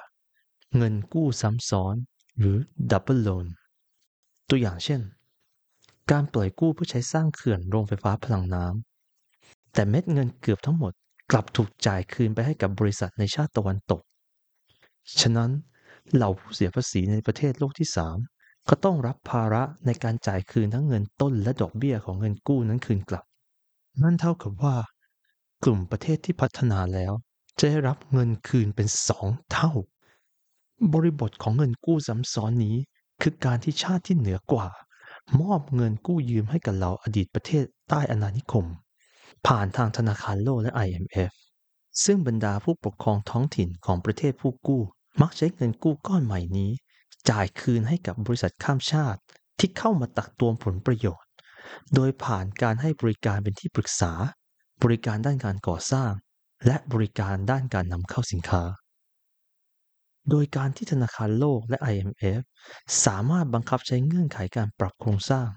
[0.77, 1.95] เงินกู้ซ้ำซ้อน
[2.39, 2.57] หรือ
[2.91, 3.45] double loan
[4.49, 5.01] ตัวอย่างเช่น
[6.11, 10.93] การปล่อยกู้เพื่อใช้สร้างเขื่อนโรงไฟฟ้าพลังน้ำแต่เม็ดเงินเกือบทั้งหมด
[11.31, 14.01] กลับถูกจ่ายคืนไปให้กับบริษัทในชาติตะวันตก
[15.21, 15.51] ฉะนั้น
[16.13, 17.89] เหล่าผู้เสียภาษีในประเทศโลกที่
[18.29, 23.25] 3 ก็ต้องรับภาระในการจ่ายคืนทั้งเงินต้นและดอกเบี้ยของเงินกู้นั้นคืนกลับ
[24.03, 24.75] นั่นเท่ากับว่า
[25.63, 27.13] กลุ่มประเทศที่พัฒนาแล้ว
[27.59, 29.71] จะได้รับเงินคืนเป็นสองเท่า
[30.93, 32.77] บริบทของเงินกู้ซ้ำซ้อนนี้
[33.21, 34.67] คือการที่ชาติที่เหนือกว่า
[35.41, 38.65] มอบเงินกู้ยืมให้กับเราอดีตประเทศใต้อาณานิคม
[39.47, 41.31] ผ่านทางธนาคารโลกและ IMF
[42.03, 44.81] ซึ่งบรรดาผู้ปกครองท้องถิ่นของประเทศผู้กู้
[45.21, 46.71] มักใช้เงินกู้ก้อนใหม่นี้
[47.29, 49.19] จ่ายคืนให้กับบริษัทข้ามชาติ
[49.59, 51.29] ที่เข้ามาตักตวงผลประโยชน์
[51.95, 54.11] โดยผ่านการให้บริการเป็นที่ปรึกษา
[54.83, 56.11] บริการด้านการก่อสร้าง
[56.65, 58.63] และบริการด้านการนำเข้าสินค้า
[60.29, 62.41] โดยการที่ธนาคารโลกและ IMF
[63.05, 65.47] สามารถบังคับใช้เงื่อนไขการปรับโครงสร้าง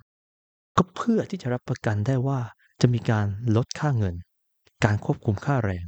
[0.76, 2.40] ก็เพื่อที่จะรับประกันได้ว่า
[2.80, 4.14] จะมีการลดค่าเงิน
[4.84, 5.84] การควบคุมค่าแรง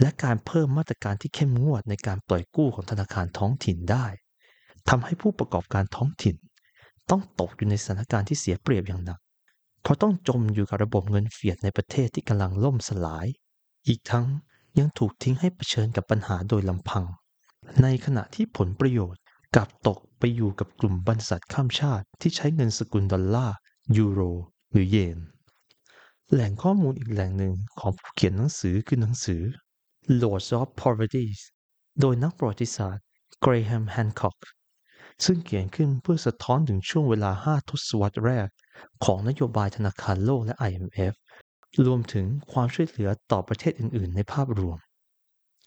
[0.00, 4.06] และการเพิ่มมาตรการที่เข้มงวดในการปล่อยกู้ของธนาคารท้องถิ่นได้
[4.88, 6.36] ทำให้ผู้ประกอบการท้องถิ่น
[7.10, 9.18] ต้องตกอยู่ในสถานการณ์ที่เสียเปรียบอย่างหนัก
[9.82, 13.26] เพราะต้องจมอยู่กับระบบเงินเฟียดในประเทศที่กำลังล่มสลาย
[13.88, 14.26] อีกทั้ง
[14.78, 17.04] ยังถูกทิ้งให้เผชิญกับปัญหาโดยลำพัง
[17.82, 19.22] ในขณะที่ผลประโยชน์
[19.54, 23.56] กลับตกไปอยู่กับกลุ่มบรรษัทข้ามชาติที่ใช้เงินสกุลดอลลาร์
[23.96, 24.20] ยูโร
[24.72, 25.18] หรือเยน
[26.32, 29.42] แหล่งข้อมูลอีกแหล่งหนึ่งของผู้เขียนหนังสือคือหนังสือ
[30.20, 31.26] Lords of Poverty
[32.00, 33.04] โดยนักประวัติศาสตร์
[33.44, 34.38] Graham Hancock
[35.24, 38.48] ซึ่งเขียนขึ้นเพื่อสะท้อนถึงช่วงเวลา 5 ทศวรรษแรก
[39.04, 41.14] ของนโยบายธนาคารโลกและ IMF
[41.86, 44.78] รวมถึงความช่วยเหลือต่อประเทศอื่น ๆ ในภาพรวม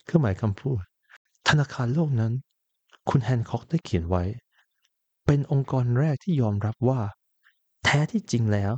[0.05, 0.81] เครื่องหมายคำพูด
[1.51, 2.33] ธนาคารโลกนั้น
[3.09, 4.23] คุณแฮนค็อกได้เขียนไว้
[5.25, 6.99] เป็นองค์กรแรกที่ยอมรับว่า
[7.83, 8.73] แท้ที่จริงแล้ว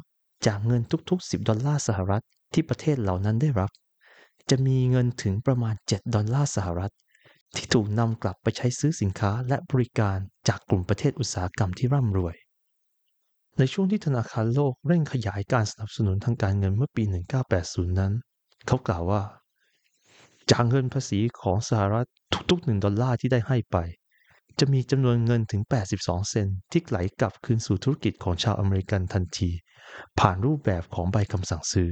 [0.46, 3.72] จากเงินทุกๆ 10 ดอลลาร์สหรัฐที่ประเทศเหล่านั้นได้รับ
[4.50, 6.94] จะมีเงินถึงประมาณ 7 ดอลลาร์สหรัฐ
[7.56, 10.18] ที่ถูกนำกลับไปใช้ซื้อสินค้าและบริการ
[10.48, 12.36] จากกลุ่มประเทศอุตสาหกรรมที่ร่ำรวย
[13.58, 17.04] ในช่วงที่ธนาคารโลกเร่งขยายการสนับสนุนทางการเงินเมื่อปี
[17.52, 18.14] 1980 นั้น
[18.68, 19.22] เขากล่าวว่า
[20.52, 22.08] จากเงินภาษีของสหรัฐ
[22.50, 23.78] ทุกๆ 1 ดอลลาร์ที่ได้ให้ไป
[24.60, 25.62] จะมีจำนวนเงินถึง
[25.96, 29.50] 82 เซนต์ที่ไหลกลับคืนสู่ธุรกิจของชาวอเมริกันทันที
[30.20, 31.90] ผ่านรูปแบบของใบคำสั่งซื้อ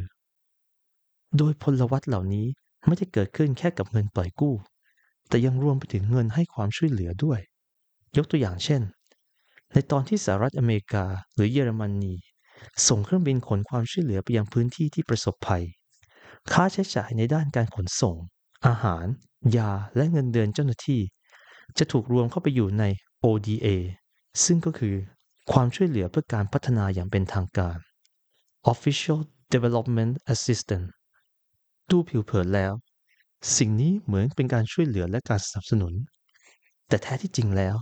[1.37, 2.47] โดยพลวัตเหล่านี้
[2.87, 4.55] ไม่ได้เกิดขึ้นแค่กับเงินปล่อยกู้
[5.29, 7.39] แต่ยังรวมไปถึงเงินให้ความช่วยเหลือด้วย
[8.17, 8.81] ยกตัวอย่างเช่น
[9.73, 12.13] ในตอนที่สหรัฐอเมริกาหรือเยอรมนี
[12.87, 15.63] ส่งเครื่องบินขนความช่วยเหลือไปยังพื้นที่ที่ประสบภัย
[16.53, 18.15] ค่าใช้จ่ายในด้านการขนส่ง
[18.67, 19.05] อาหาร
[19.57, 21.01] ยา และเงินเดือนเจ้าหน้าที่
[21.77, 22.83] จะถูกรวมเข้าไปอยู่ใน
[23.23, 23.67] ODA
[24.45, 24.95] ซึ่งก็คือ
[25.51, 27.77] ความช่วยเหลือเพื่อการพัฒนาอย่างเป็นทางการ
[28.73, 29.19] Official
[29.53, 30.89] Development Assistance
[31.89, 32.73] ดูผิวเผินแล้ว
[33.57, 35.93] สิ่งนี้เหมือนเป็นการช่วยเหลือและการสนับสนุน
[36.87, 37.75] แต่แท้ที่จริงแล้ว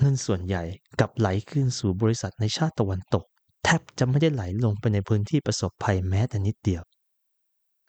[0.00, 0.64] เงินส่วนใหญ่
[1.00, 3.24] กับไหลขึ้นสู่บริษัทในชาติตะวันตก
[3.64, 6.82] แทบจะไม่ได้ไหลลงไปในพื้นที่ประสบภัยแม้แต่นิดเดียว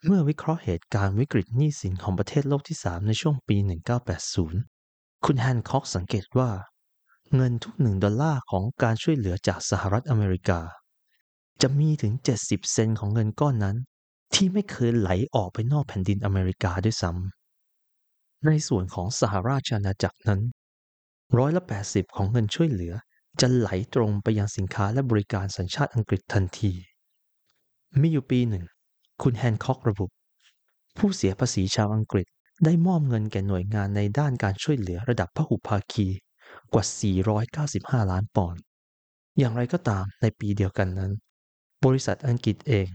[0.06, 3.58] เมื่อวิเคราะห์เหตุการณ์วิกฤตหนี้สินของประเทศโลกที่ 3 ในช่วงปี
[4.42, 6.50] 1980 คุณแฮนคอกสังเกตว่า
[7.36, 10.60] เงินทุกหนึ่งดอลลาร์ของการช่วยเหลือจากสหรัฐอเมริกา
[11.62, 13.78] จะมีถึง 70 เซนของเงินก้อนนั้น
[14.34, 20.42] ที่ไม่เคยไหลออกไปนอกแผ่นดินอเมริกาด้วยซ้ำ ในส่วนของสหราชอาณาจักรนั้น
[21.38, 22.94] ร้อยละ80 ของเงินช่วยเหลือ
[23.42, 26.74] จะไหลตรงไปยังสินค้าและบริการสัญชาติอังกฤษทันที
[28.02, 28.66] มีอยู่ปีหนึ่ง
[29.22, 30.06] คุณแฮนคอกระบุ
[30.98, 32.28] ผู้เสียภาษีชาวอังกฤษ
[32.66, 36.08] ได้มอบเงินแก่หน่วยงานในด้านการช่วยเหลือระดับพหุภาคี
[36.74, 36.86] กว่า
[38.04, 38.62] 495 ล้านปอนด์
[39.38, 41.12] อย่างไรก็ตามในปีเดียวกันนั้น
[41.86, 42.88] บริษัทอังกฤษเอง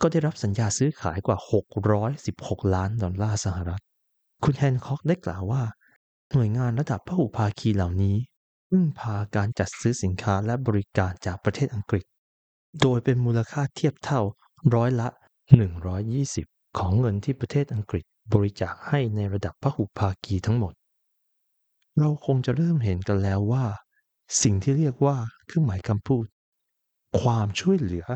[0.00, 1.38] ก็ได้รับสัญญาซื้อขายกว่า
[2.06, 3.82] 616 ล้านดอลลาร์สหรัฐ
[4.44, 5.62] คุณแฮนคอกได้กล่าวว่า
[6.32, 8.16] หน่วยงานระดับพหุภาคีเหล่านี้
[8.70, 12.04] พึ่งพาการจัดซื้อสินค้าและบริการจากประเทศอังกฤษ
[12.80, 14.20] โดยเป็นมูลค่าเทียบเท่า
[14.74, 15.08] ร้อยละ
[15.56, 20.74] 120 ของเงินที่ประเทศอังกฤษบริจาคให้ในระดับพหุภาคีทั้งหมด
[21.98, 23.64] เราคงจะเริ่มเห็นกันแล้วว่า
[24.42, 26.26] สิ่งที่เรียกว่าเครื่องหมายคำพูด
[27.20, 28.06] ความช่วยเหลือ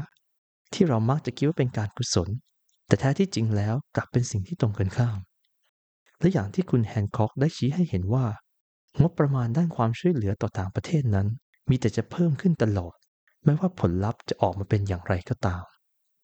[0.73, 2.29] ที่เรามักจะคิดว่าเป็นการกุศล
[2.87, 5.19] แต่แท้ที่จริงแล้วกลับเป็นสิ่งที่ตรงกันข้าม
[6.19, 8.27] และอย่างที่คุณแฮนค็อกได้ชี้ให้เห็นว่า
[9.01, 11.27] งบประมาณด้านความช่วยเหลือต่อต่างประเทศนั้น
[11.71, 12.95] มีแต่จะเพิ่มขึ้นตลอด
[13.45, 15.63] ไม่ว่าผลลัพธ์จะออกมาเป็นอย่างไรก็ตาม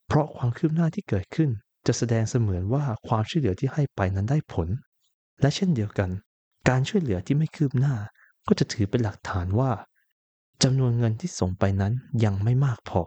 [0.08, 1.50] เพราะความคืบหน้าที่เกิดขึ้น
[1.86, 4.68] จะแสดงเสมือนว่าความช่วยเหลือที่ให้ไปนั้นได้ผล
[5.40, 6.10] และเช่นเดียวกัน
[6.68, 7.94] การช่วยเหลือที่ไม่คืบหน้า
[8.46, 9.70] ก็จะถือเป็นหลักฐานว่า
[10.62, 11.92] จำนวนเงินที่ส่งไปนั้น
[12.24, 13.00] ยังไม่มากพอ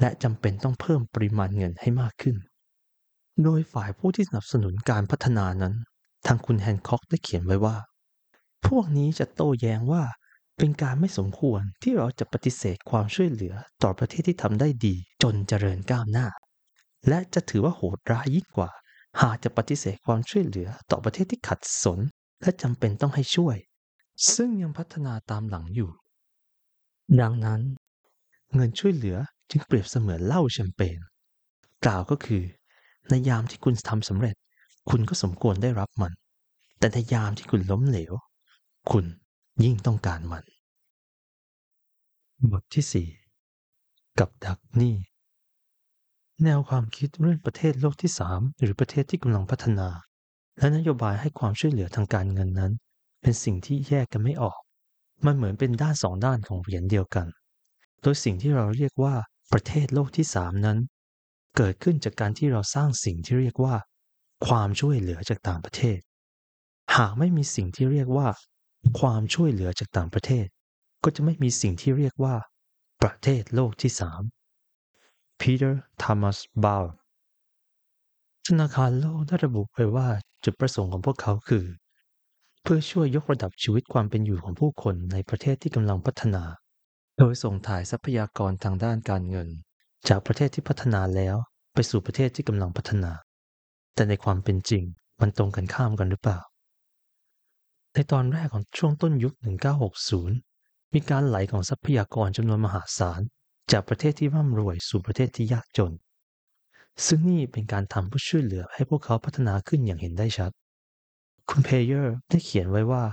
[0.00, 2.36] และจำเป็นต้องเพิ่มปริมาณเงินให้มากขึ้น
[3.42, 5.74] โดยฝ่ายผู้ที่สนับสนุนการพัฒนานั้น
[6.26, 7.76] ทางคุณแฮนค็อกได้เขียนไว้ว่า
[8.66, 10.02] พวกนี้จะโต้แย้งว่า
[10.58, 16.26] เป็นการไม่สมควรที่เราจะปฏิเสธความช่วยเหลือต่อประเทศที่ทำได้ดีจนเจริญก้าวหน้า
[17.08, 18.70] และจะถือว่าโหดร้ายยิ่งกว่า
[19.22, 21.98] หากจะปฏิเสธความช่วยเหลือต่อประเทศที่ขัดสน
[22.42, 23.56] และจำเป็นต้องให้ช่วย
[24.34, 25.90] ซึ่งยังพัฒนาตามหลังอยู่
[27.20, 27.60] ดังนั้น
[28.54, 29.16] เงินช่วยเหลือ
[29.50, 30.98] จึงเปรียบเสมือนเหล้าแชมเปญ
[31.84, 32.42] กล่าวก็คือ
[33.08, 34.36] ในยามที่คุณทำสำเร็จ
[34.90, 36.12] คุณก็สมควรได้รับมัน
[36.78, 38.12] แต่ในยามที่คุณล้มเหลว
[38.90, 39.04] คุณ
[39.64, 40.44] ยิ่งต้องการมัน
[42.50, 43.06] บทที่
[43.50, 44.94] 4 กับดักหนี้
[46.44, 49.88] แนวความคิดเรื่องประเทศโลกที่ 3 หรือประเทศที่กำลังพัฒนา
[50.58, 52.72] และนโยบายให้ความช่วยเหลือทางการเงินนั้น
[53.22, 54.58] เป็นสิ่งที่แยกกันไม่ออก
[55.26, 57.26] มันเหมือนเป็นด้านสองด้านของเหรียญเดียวกัน
[58.02, 59.14] โดยสิ่งที่เราเรียกว่า
[59.52, 60.78] ประเทศโลกที่ 3 นั้น
[61.56, 63.74] เกิดขึ้นจากการที่เราสร้างสิ่งที่เรียกว่า
[64.46, 65.98] ความช่วยเหลือจากต่างประเทศ
[66.96, 68.28] หากไม่มีสิ่งที่เรียกว่า
[68.98, 70.46] ความช่วยเหลือจากต่างประเทศ
[71.04, 72.34] ก็จะไม่มีสิ่งที่เรียกว่า
[73.02, 73.92] ประเทศโลกที่
[74.60, 76.90] 3 Peter Thomas Bauer
[78.46, 80.08] ธนาคารโลกได้ระบุไว้ว่า
[80.44, 81.66] จุดประสงค์ของพวกเขาคือ
[82.62, 86.44] เพื่อช่วยยกระดับชีวิตความเป็นอยู่ของผู้คนในประเทศที่กำลังพัฒนา
[87.18, 89.48] โดยส่งถ่ายทรัพยากรทางด้านการเงิน
[90.08, 91.36] จากประเทศที่พัฒนาแล้ว
[91.74, 93.12] ไปสู่ประเทศที่กำลังพัฒนา
[93.94, 94.84] แต่ในความเป็นจริง
[95.20, 96.38] มันตรงกันข้ามกันหรือเปล่า
[97.98, 99.34] ในตอนแรกของช่วงต้นยุค
[100.12, 103.20] 1960 มีการไหลของทรัพยากรจำนวนมหาศาล
[103.72, 105.92] จากประเทศที่ร่ำรวยสู่ประเทศที่ยากจน
[107.06, 110.50] ซึ่งนี่เป็นการทำเพื่อช่วยเหลือให้พวกเขาพัฒนาขึ้นอย่างเห็นได้ชัด
[111.48, 113.04] คุณเพเยอร์ได้เขียนไว้ว่า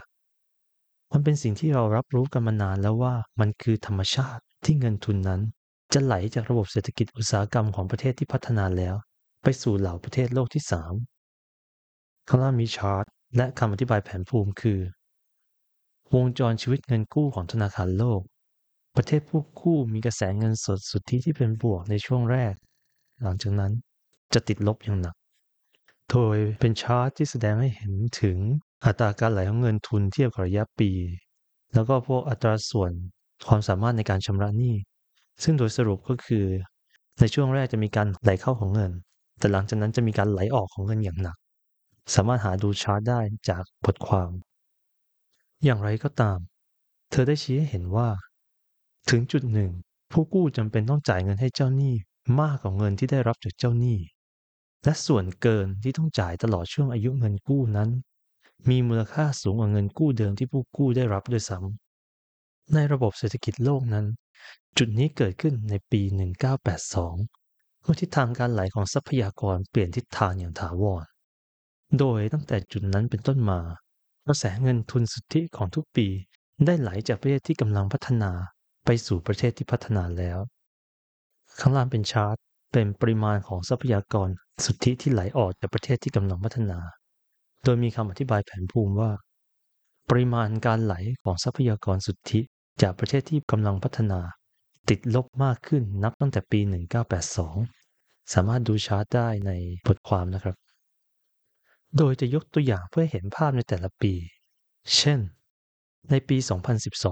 [1.11, 5.41] มันเป็นสิ่งที่เรารับรู้กันมานานแล้วว่ามันคือธรรมชาติที่เงินทุนนั้น
[5.93, 8.95] จะไหลจากระบบเศรษฐกิจอุตสาหกรรมของประเทศที่พัฒนาแล้ว
[9.43, 10.93] ไปสู่เหล่าประเทศโลกที่สาม
[12.27, 13.05] ข้างล่ามีชาร์ต
[13.37, 14.79] และคำอธิบายแผนภูมิคือ
[16.13, 18.21] วงจรชีวิตเงินกู้ของธนาคารโลก
[18.95, 22.53] ประเทศผู้กู้มีกระแสเงินสดสุทธิที่เป็นบวกในช่วงแรก
[23.21, 23.71] หลังจากนั้น
[24.33, 25.15] จะติดลบอย่างหนัก
[26.09, 28.37] โดยเป็นชาร์ตที่แสดงให้เห็นถึง
[28.85, 30.91] อัตราการไหลของเงินทุนเทียบกับระยะปี
[31.73, 32.91] แล้วก็พวกอัตราส่วน
[33.47, 34.75] ความสามารถในการชำระหนี้
[35.43, 36.45] ซึ่งโดยสรุปก็คือ
[37.19, 38.91] ในช่วงแรกจะมีการไหลเข้าของเงิน
[39.39, 41.37] แต่หลังจากนั้นจะมีการไหลออกของเงินอย่างหนัก
[42.13, 44.31] สามารถหาดูชาร์ตได้จากบทความ
[45.63, 46.39] อย่างไรก็ตาม
[47.09, 48.09] เธอได้ชี้ให้เห็นว่า
[49.09, 49.71] ถึงจุดหนึ่ง
[50.11, 51.95] ผู้กู้จำเป็นต้องจ่ายเงินให้เจ้าหนี้
[52.41, 53.99] มากกว่าเงินที่ได้รับจากเจ้าหนี้
[54.83, 57.89] และส่วนเกินที่ต้องจ่ายตลอดช่วงอายุเงินกู้นั้น
[58.69, 64.05] มีมูลค่าสูงกว่าเงินกู้เดิมที่ผู้กู้ได้รับด้วยซ้ำในระบบเศรษฐกิจโลกนั้น
[64.77, 66.01] จุดนี้เกิดขึ้นในปี
[66.73, 71.03] 1982เมื่อทิศทางการไหลของทรัพยากรเปลี่ยนทิศทางอย่างถาวร
[71.99, 73.59] โดยตั้งแต่จุดนั้นเป็นต้นมา
[74.27, 76.07] กระแสเงินทุนสุทธิของทุกปี
[76.65, 78.31] ได้ไหลจากประเทศที่กำลังพัฒนา
[78.85, 80.39] ไปสู่ประเทศที่พัฒนาแล้ว
[81.59, 82.35] ข้างล่างเป็นชาร์ต
[82.71, 84.29] เป็นปริมาณของทรัพยากร
[84.65, 86.79] สุทธิที่ไหลออกจากประเทศที่กำลังพัฒนา
[87.63, 89.11] โดยมีคำอธิบายแผนภูมิว่า
[90.09, 92.41] ปริมาณการไหลของทรัพยากรสุทธิ
[92.81, 94.19] จากประเทศที่กำลังพัฒนา
[94.89, 96.59] ติดลบมากขึ้นนับตั้งแต่ปี
[97.45, 99.51] 1982 สามารถดูชาร์ตได้ใน
[99.87, 100.55] บทความนะครับ
[101.97, 104.13] โดยจะยกตัวอย่างเพื่อเห็นภาพในแต่ละปี
[104.95, 105.19] เช่น
[106.09, 106.37] ในปี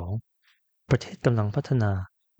[0.07, 1.91] 2012 ประเทศกำลังพัฒนา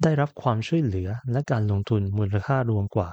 [0.03, 3.09] ได้รับความช่วยเหลือและการลงทุนมูลค่ารวมกว่า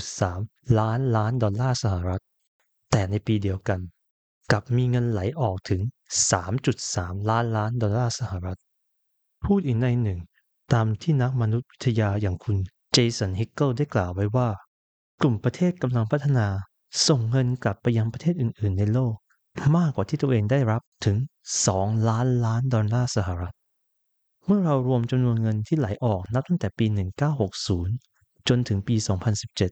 [0.00, 2.22] 1.3 ล้านล้านดอลลาร์สหรัฐ
[2.90, 3.80] แต่ในปีเดียวกัน
[4.50, 5.82] กลับมีเงินไหลออกถึง
[6.56, 8.58] 3.3 ล้านล้านดอลลาร์สหรัฐ
[9.44, 10.20] พูดอีกในหนึ่ง
[10.72, 12.56] ตามที่นักมนุษยวิทยาอย่างคุณ
[12.92, 14.48] เจสันฮิกเกิลได้กล่าวไว้ว่า
[15.20, 16.46] กลุ่มประเทศกำลังพัฒนา
[17.06, 19.14] ส่งเงินกลับไปยังประเทศอื่น ๆ ในโลก
[19.76, 21.16] มากกว่าที่ตัวเองได้รับถึง
[21.62, 23.54] 2 ล้านล้านดอลลาร์สหรัฐ
[24.46, 26.86] เมื่อเรารวมจำนวนเงินที่ไหลออกนับตั้งแต่ปี
[27.66, 28.96] 1960 จนถึงปี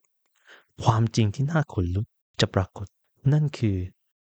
[0.04, 2.06] 2017 ความจริงที่น่าขนลุก
[2.40, 2.86] จะปรากฏ
[3.32, 3.76] นั่นคือ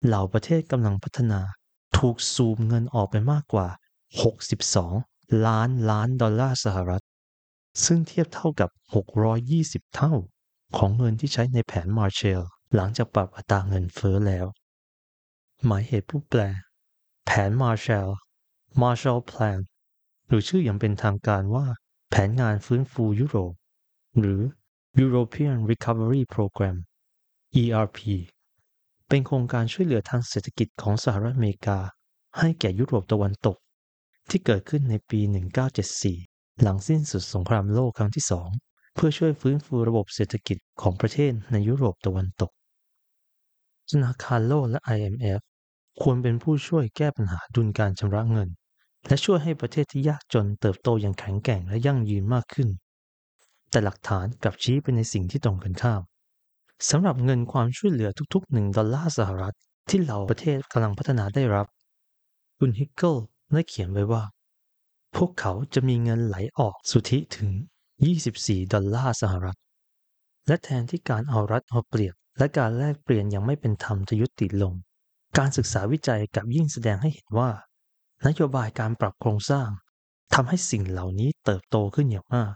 [0.04, 1.40] เหล่าประเทศกำลังพัฒนา
[1.96, 3.68] ถูกซูมเงินออกไปมากกว่า
[4.76, 7.04] 62 ล้านล้านดอลลาร์สหรัฐ
[7.84, 8.70] ซึ่งเทียบเท่ากับ
[9.32, 10.12] 620 เท่า
[10.76, 12.42] ของเงินที่ใช้ในแผนมาร์เชล
[12.76, 14.46] หลังจากปรับอัตราเงินเฟ้อแล้ว
[15.66, 16.40] หมายเหตุผู้แปล
[17.26, 18.08] แผนมาร์แชล
[18.80, 19.60] Marshall Plan
[20.28, 21.66] หรือชื่ออย่างเป็นทางการว่า
[22.10, 23.54] แผนงานฟื้นฟูยุโรป
[24.18, 24.40] หรือ
[25.02, 26.76] European Recovery Program
[27.62, 27.98] ERP
[29.08, 31.78] เป็นโครงการช่วยเหลือทางเศรษฐกิจของสหรัฐอเมริกา
[32.38, 33.56] ให้แก่ยุโรปตะวันตก
[34.30, 35.20] ที่เกิดขึ้นในปี
[35.90, 38.48] 1974 หลังสิ้นสุดสงครามโลกครั้งที่สอง
[38.94, 42.50] เพื่อช่วยฟื้นฟูระบบเศรษฐกิจของประเทศในยุโรปตะวันตก
[43.90, 45.40] ธนาคารโลกและ IMF
[46.02, 48.48] ควรเป็นผู้ช่วยแก้ปัญหาดุลการชำระเงิน
[49.06, 52.68] และช่วยให้ประเทศที่ยากจนเติบโตอย่างแข็งแกร่งและยั่งยืนมากขึ้น
[53.70, 56.02] แต่หลักฐานกลับชี้ไปในสิ่งที่ตรงกันข้าม
[56.90, 59.56] สำหรับเงินความช่วยเหลือทุกๆ 1 ดอลลาร์สหรัฐ
[59.88, 61.66] ที่เหล่าประเทศกำลังพัฒนาได้รับ
[62.58, 63.14] คุณฮิกเกิล
[63.52, 64.22] ได้เขียนไว้ว่า
[65.16, 67.50] พวกเขาจะมีเงินไหลออกสุทธิถึง
[68.12, 69.58] 24 ดอลลาร์สหรัฐ
[70.46, 74.74] และแทนที่การเอารัดเอาเปรียบ และการแลกเปลี่ยนอย่างไม่เป็นธรรมจะยุติลง
[75.38, 77.50] การศึกษาวิจัยกับยิ่งแสดงให้เห็นว่า
[78.26, 79.68] นโยบายการปรับโครงสร้าง
[80.34, 82.52] ทำให้สิ่งเหล่านี้เติบโตขึ้นอย่างมาก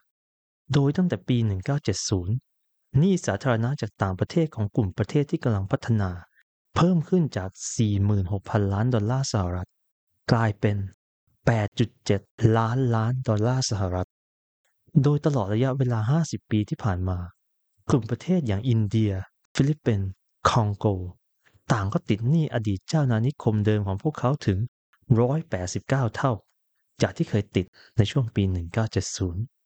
[0.74, 1.36] โดยตั้งแต่ปี
[2.18, 6.10] 1970 หนี้สาธารณะจากต่างประเทศของกลุ่มประเทศที่กำลังพัฒนา
[6.76, 7.50] เพิ่มขึ้นจาก
[8.10, 9.68] 46,000 ล้านดอลลาร์สหรัฐ
[10.32, 10.76] กลายเป็น
[11.86, 14.08] 8.7 ล้านล้านดอลลาร์สหรัฐ
[15.02, 17.18] โดยตลอดระยะเวลา 50 ปีที่ผ่านมา
[17.90, 19.12] กลุ่มประเทศอย่างอินเดีย
[19.54, 20.08] ฟิลิปปินส์
[20.50, 20.86] คองโก
[21.72, 24.58] ต่างก็ติดหนี้อดีตเจ้าอาณานิคมเดิมของพวกเขาถึง
[25.36, 26.32] 189 เท่า
[27.02, 28.42] จากที่เคยติดในช่วงปี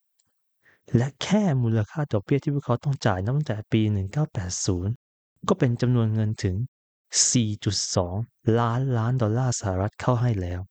[0.03, 3.81] 1970 และแค่มูลค่าดอกเบี้ยที่พวกเขาต้องจ่ายนับตั้งแต่ปี
[4.65, 6.55] 1980 ก็เป็นจำนวนเงินถึง
[7.77, 10.61] 4.2 ล้านล้านดอลลาร์สหรัฐเข้าให้แล้ว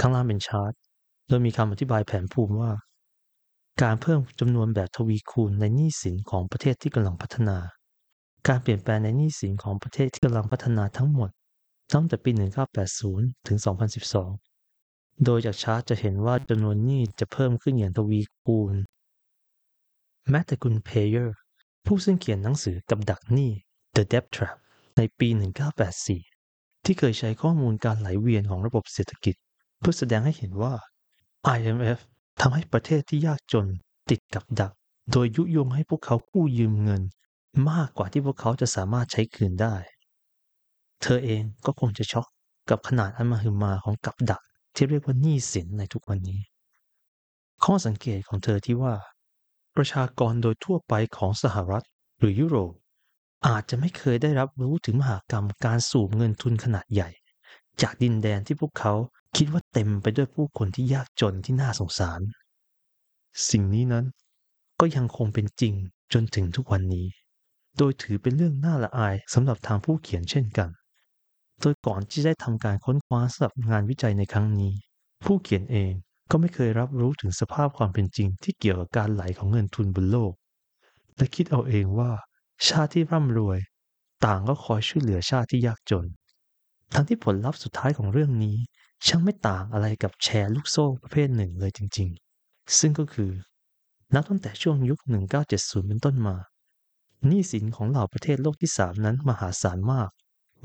[0.00, 0.72] ข้างล่างเป็นชาร์ต
[1.28, 2.70] โดยมีคำอธิบายแผนภูมิว่า
[3.82, 7.58] การเพิ่มจำนวนแบบทวีคูณในหนี้สินของประเทศที่กำลังพัฒนา
[8.48, 11.30] การเปลี่ยนแปลงในหนี้สินของประเทศที่กำลังพัฒนาทั้งหมด
[11.92, 12.30] ตั้งแต่ปี
[12.88, 13.58] 1980 ถึง
[14.40, 18.74] 2012 โดยจากชาร์ตจะเห็นว่าจำนวนหนี้จะเพิ่มขึ้นอย่างทวีคูณ
[20.30, 21.36] แม้แต่คุณเพเยอร์
[21.86, 23.50] ผู้ซึ่งเขียนหนังสือกับดักหนี้
[23.96, 24.56] The Debt Trap
[24.96, 25.28] ในปี
[26.06, 29.34] 1984 ที่เคยใช้ข้อมูลการไหลเวียนของระบบเศรษฐกิจ
[29.80, 30.74] เพื่อแสดงให้เห็นว่า
[31.56, 31.98] IMF
[32.40, 33.66] ทำให้ประเทศที่ยากจน
[34.10, 34.72] ติดกับดัก
[35.12, 37.02] โดยยุยงให้พวกเขากู้ยืมเงิน
[37.70, 39.74] มากกว่าที่พวกเขาจะสามารถใช้คืนได้
[41.02, 42.26] เธอเองก็คงจะช็อก
[42.70, 44.42] กับขนาดอันมหึมาของกับดัก
[44.74, 46.40] ที่เรียกว่าหนี้สินในทุกวันนี้
[47.64, 48.94] ข้อสังเกตของเธอที่ว่า
[49.76, 51.84] ประชากรโดยทั่วไปของสหรัฐ
[52.18, 52.72] หรือยุโรป
[53.46, 57.10] อาจจะไม่เคยได้รับรู้ถึงมหากรรมการสูบเงินทุนขนาดใหญ่
[57.82, 58.94] จากดินแดนที่พวกเขา
[59.36, 62.20] คิดว่าเต็มไปด้วยผู้คนที่ยากจนที่น่าสงสาร
[63.50, 64.04] สิ่งนี้นั้น
[64.80, 65.74] ก็ยังคงเป็นจริง
[66.12, 67.06] จนถึงทุกวันนี้
[67.78, 70.68] โดยถือเป็นเรื่องน่าละอายสำหรับทางผู้เขียนเช่นกัน
[71.60, 74.72] โดยก่อนที่ได้ทำการค้นคว้าสำหรับงานวิจัยในครั้งนี้
[75.24, 75.92] ผู้เขียนเอง
[76.30, 80.32] ก็ไม่เคยรับรู้ถึงสภาพความเป็นจริงที่เกี่ยวกับการไหลของเงินทุนบนโลก
[81.16, 82.10] และคิดเอาเองว่า
[82.68, 83.58] ชาติที่ร่ำรวย
[84.24, 86.06] ต่างก็คอยช่วยเหลือชาติที่ยากจน
[86.94, 88.56] ทั้งที่ผลลัพธ์สุดท้ายของเรื่องนี้
[89.06, 93.30] ช่างไม่ต่างอะไรกับแชร์ลูกโซ่ประเภทหนึ่งเลยจริงๆ ซึ่งก็คือ
[94.14, 94.98] นับตั้งแต่ช่วงยุค
[95.44, 96.36] 1970 เป็นต้นมา
[97.26, 100.10] หนี้สินของเหล่าประเทศโลกที่สามนั้นมหาศาลมาก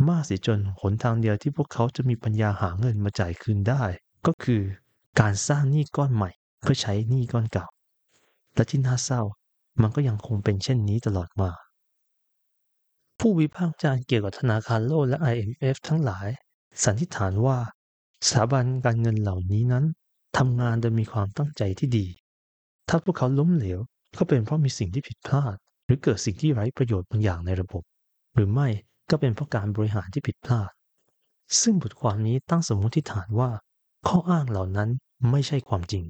[0.10, 3.84] มากเสียจนหนทางเดียวที่พวกเขาจะมีปัญญาหาเงินมาจ่ายคืนได้
[4.28, 4.62] ก็คือ
[5.20, 6.32] การสร้างหนี้ก้อนใหม่
[6.62, 7.68] เพื่อใช้หนี้ก้อนเก่า
[8.56, 9.22] และที่น่าเศร้า
[9.82, 11.52] มันก็ยังคงเป็นเช่นนี้ตลอดมา
[13.20, 16.28] ผู้วิพากษ์วิจารณ์เกี่ยวกับธนาคารโลกและ IMF ทั้งหลาย
[16.84, 17.58] สันนิษฐานว่า
[18.28, 19.86] สถาบันการเงินเหล่านี้นั้น
[20.38, 22.07] ทำงานโดยมีความตั้งใจที่ดี
[22.89, 23.80] ถ้าพวกเขาล้มเหลว
[24.17, 25.55] ก็เป็นเพราะมีสิ่งที่ผิดพลาด
[25.86, 27.84] หรือเกิดสิ่งที่ไร้ประโยชน์บางอย่างในระบบ
[28.36, 28.67] หรือไม่
[29.09, 30.72] ก็เป็นเพราะการบริหารที่ผิดพลาด
[31.61, 33.51] ซึ่งบทความนี้ตั้งสมมติฐานว่า
[34.07, 34.89] ข้ออ้างเหล่านั้น
[35.32, 36.03] ไม่ใช่ความจริง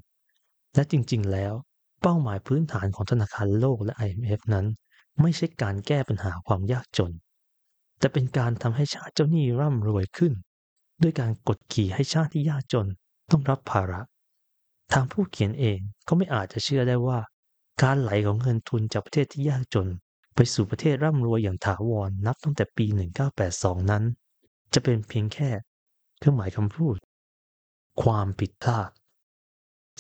[0.76, 1.54] และจริงๆ แล้ว
[2.02, 4.66] เป้าหมายพื้นฐานของธนาคารโลกและ IMF นั้น
[5.22, 7.12] ไม่ใช่การแก้ปัญหาความยากจน
[8.00, 10.34] แต่เป็นการทำให้ชาติเจ้าหนี้ร่ำรวยขึ้น
[11.02, 12.88] ด้วยการกดขี่ให้ชาติที่ยากจน
[13.32, 14.02] ต้องรับภาระ
[14.94, 17.20] ทางผู้เขียนเองก็ไม่อาจจะเชื่อได้ว่า
[17.84, 19.88] การไหลของเงินทุนจากประเทศที่ยากจน
[20.36, 22.86] ไปสู่ประเทศร่ำรวยอย่างถาวรนับตั้งแต่ปี
[23.40, 24.04] 1982 นั้น
[24.74, 25.50] จะเป็นเพียงแค่
[26.20, 26.98] เครื่องหมายคำพูด
[28.02, 28.90] ความผิดพลาด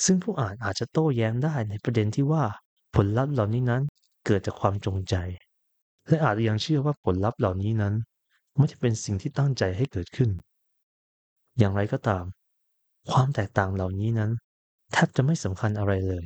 [0.06, 2.44] ซึ่งผู้อ่านอาจจะโต้แย้งได้ในประเด็นที่ว่า
[2.96, 3.84] ผลลัพธ์เหล่านี้นั้น
[4.26, 5.16] เกิดจากความจงใจ
[6.08, 7.94] และอาจยังเชื่อว่าผลลัพธ์เหล่านี้นั้น
[8.58, 10.30] ไม่ใช่เป็นสิ่งที่ตั้งใจให้เกิดขึ้น
[11.60, 12.24] อย่างไรก็ตาม
[13.12, 14.32] ความแตกต่างเหล่านี้นั้น
[14.92, 16.26] แทบจะไม่สำคัญอะไรเลย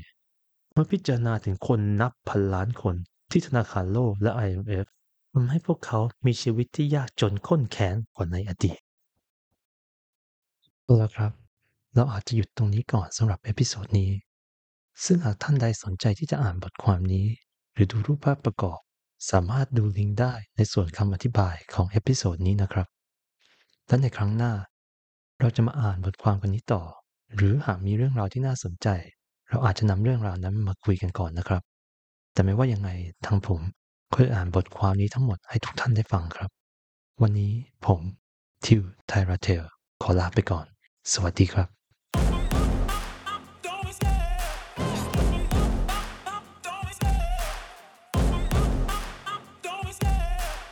[0.72, 2.96] เมื่อพิจารณาถึงคนนับพันล้านคน
[3.32, 4.86] ที่ธนาคารโลกและ IMF
[5.34, 8.80] ทำให้พวกเขามีชีวิตที่ยากจนข้นแค้นกว่าในอดีต
[10.84, 11.32] เอาละครับ
[11.96, 14.12] เราอาจจะหยุดตรงนี้ก่อนสำหรับ episode นี้
[15.06, 17.28] ซึ่งหากท่านใดสนใจที่จะอ่านบทความนี้
[17.74, 18.80] หรือดูรูปภาพประกอบ
[19.32, 22.88] สามารถดูลิงก์ได้ในส่วนคำอธิบายของ episode นี้นะครับ
[23.88, 24.54] และในครั้งหน้า
[25.44, 26.84] เราจะมาอ่านบทความกันนี้ต่อ
[27.36, 28.88] หรือหากมีเรื่องราวที่น่าสนใจ
[29.50, 31.62] เราอาจจะนำเรื่องราวนั้นมาคุยกันก่อนนะครับ
[32.34, 32.90] แต่ไม่ว่ายังไง
[33.26, 33.60] ทางผม
[34.14, 36.50] ก็จะอ่านบทความนี้ทั้งหมดให้ทุกท่านได้ฟังครับ
[37.22, 37.52] วันนี้
[37.86, 38.00] ผม
[38.66, 39.64] ทิว Thai Ratel
[40.02, 40.66] ขอลาไปก่อน
[41.14, 41.83] สวัสดีครับ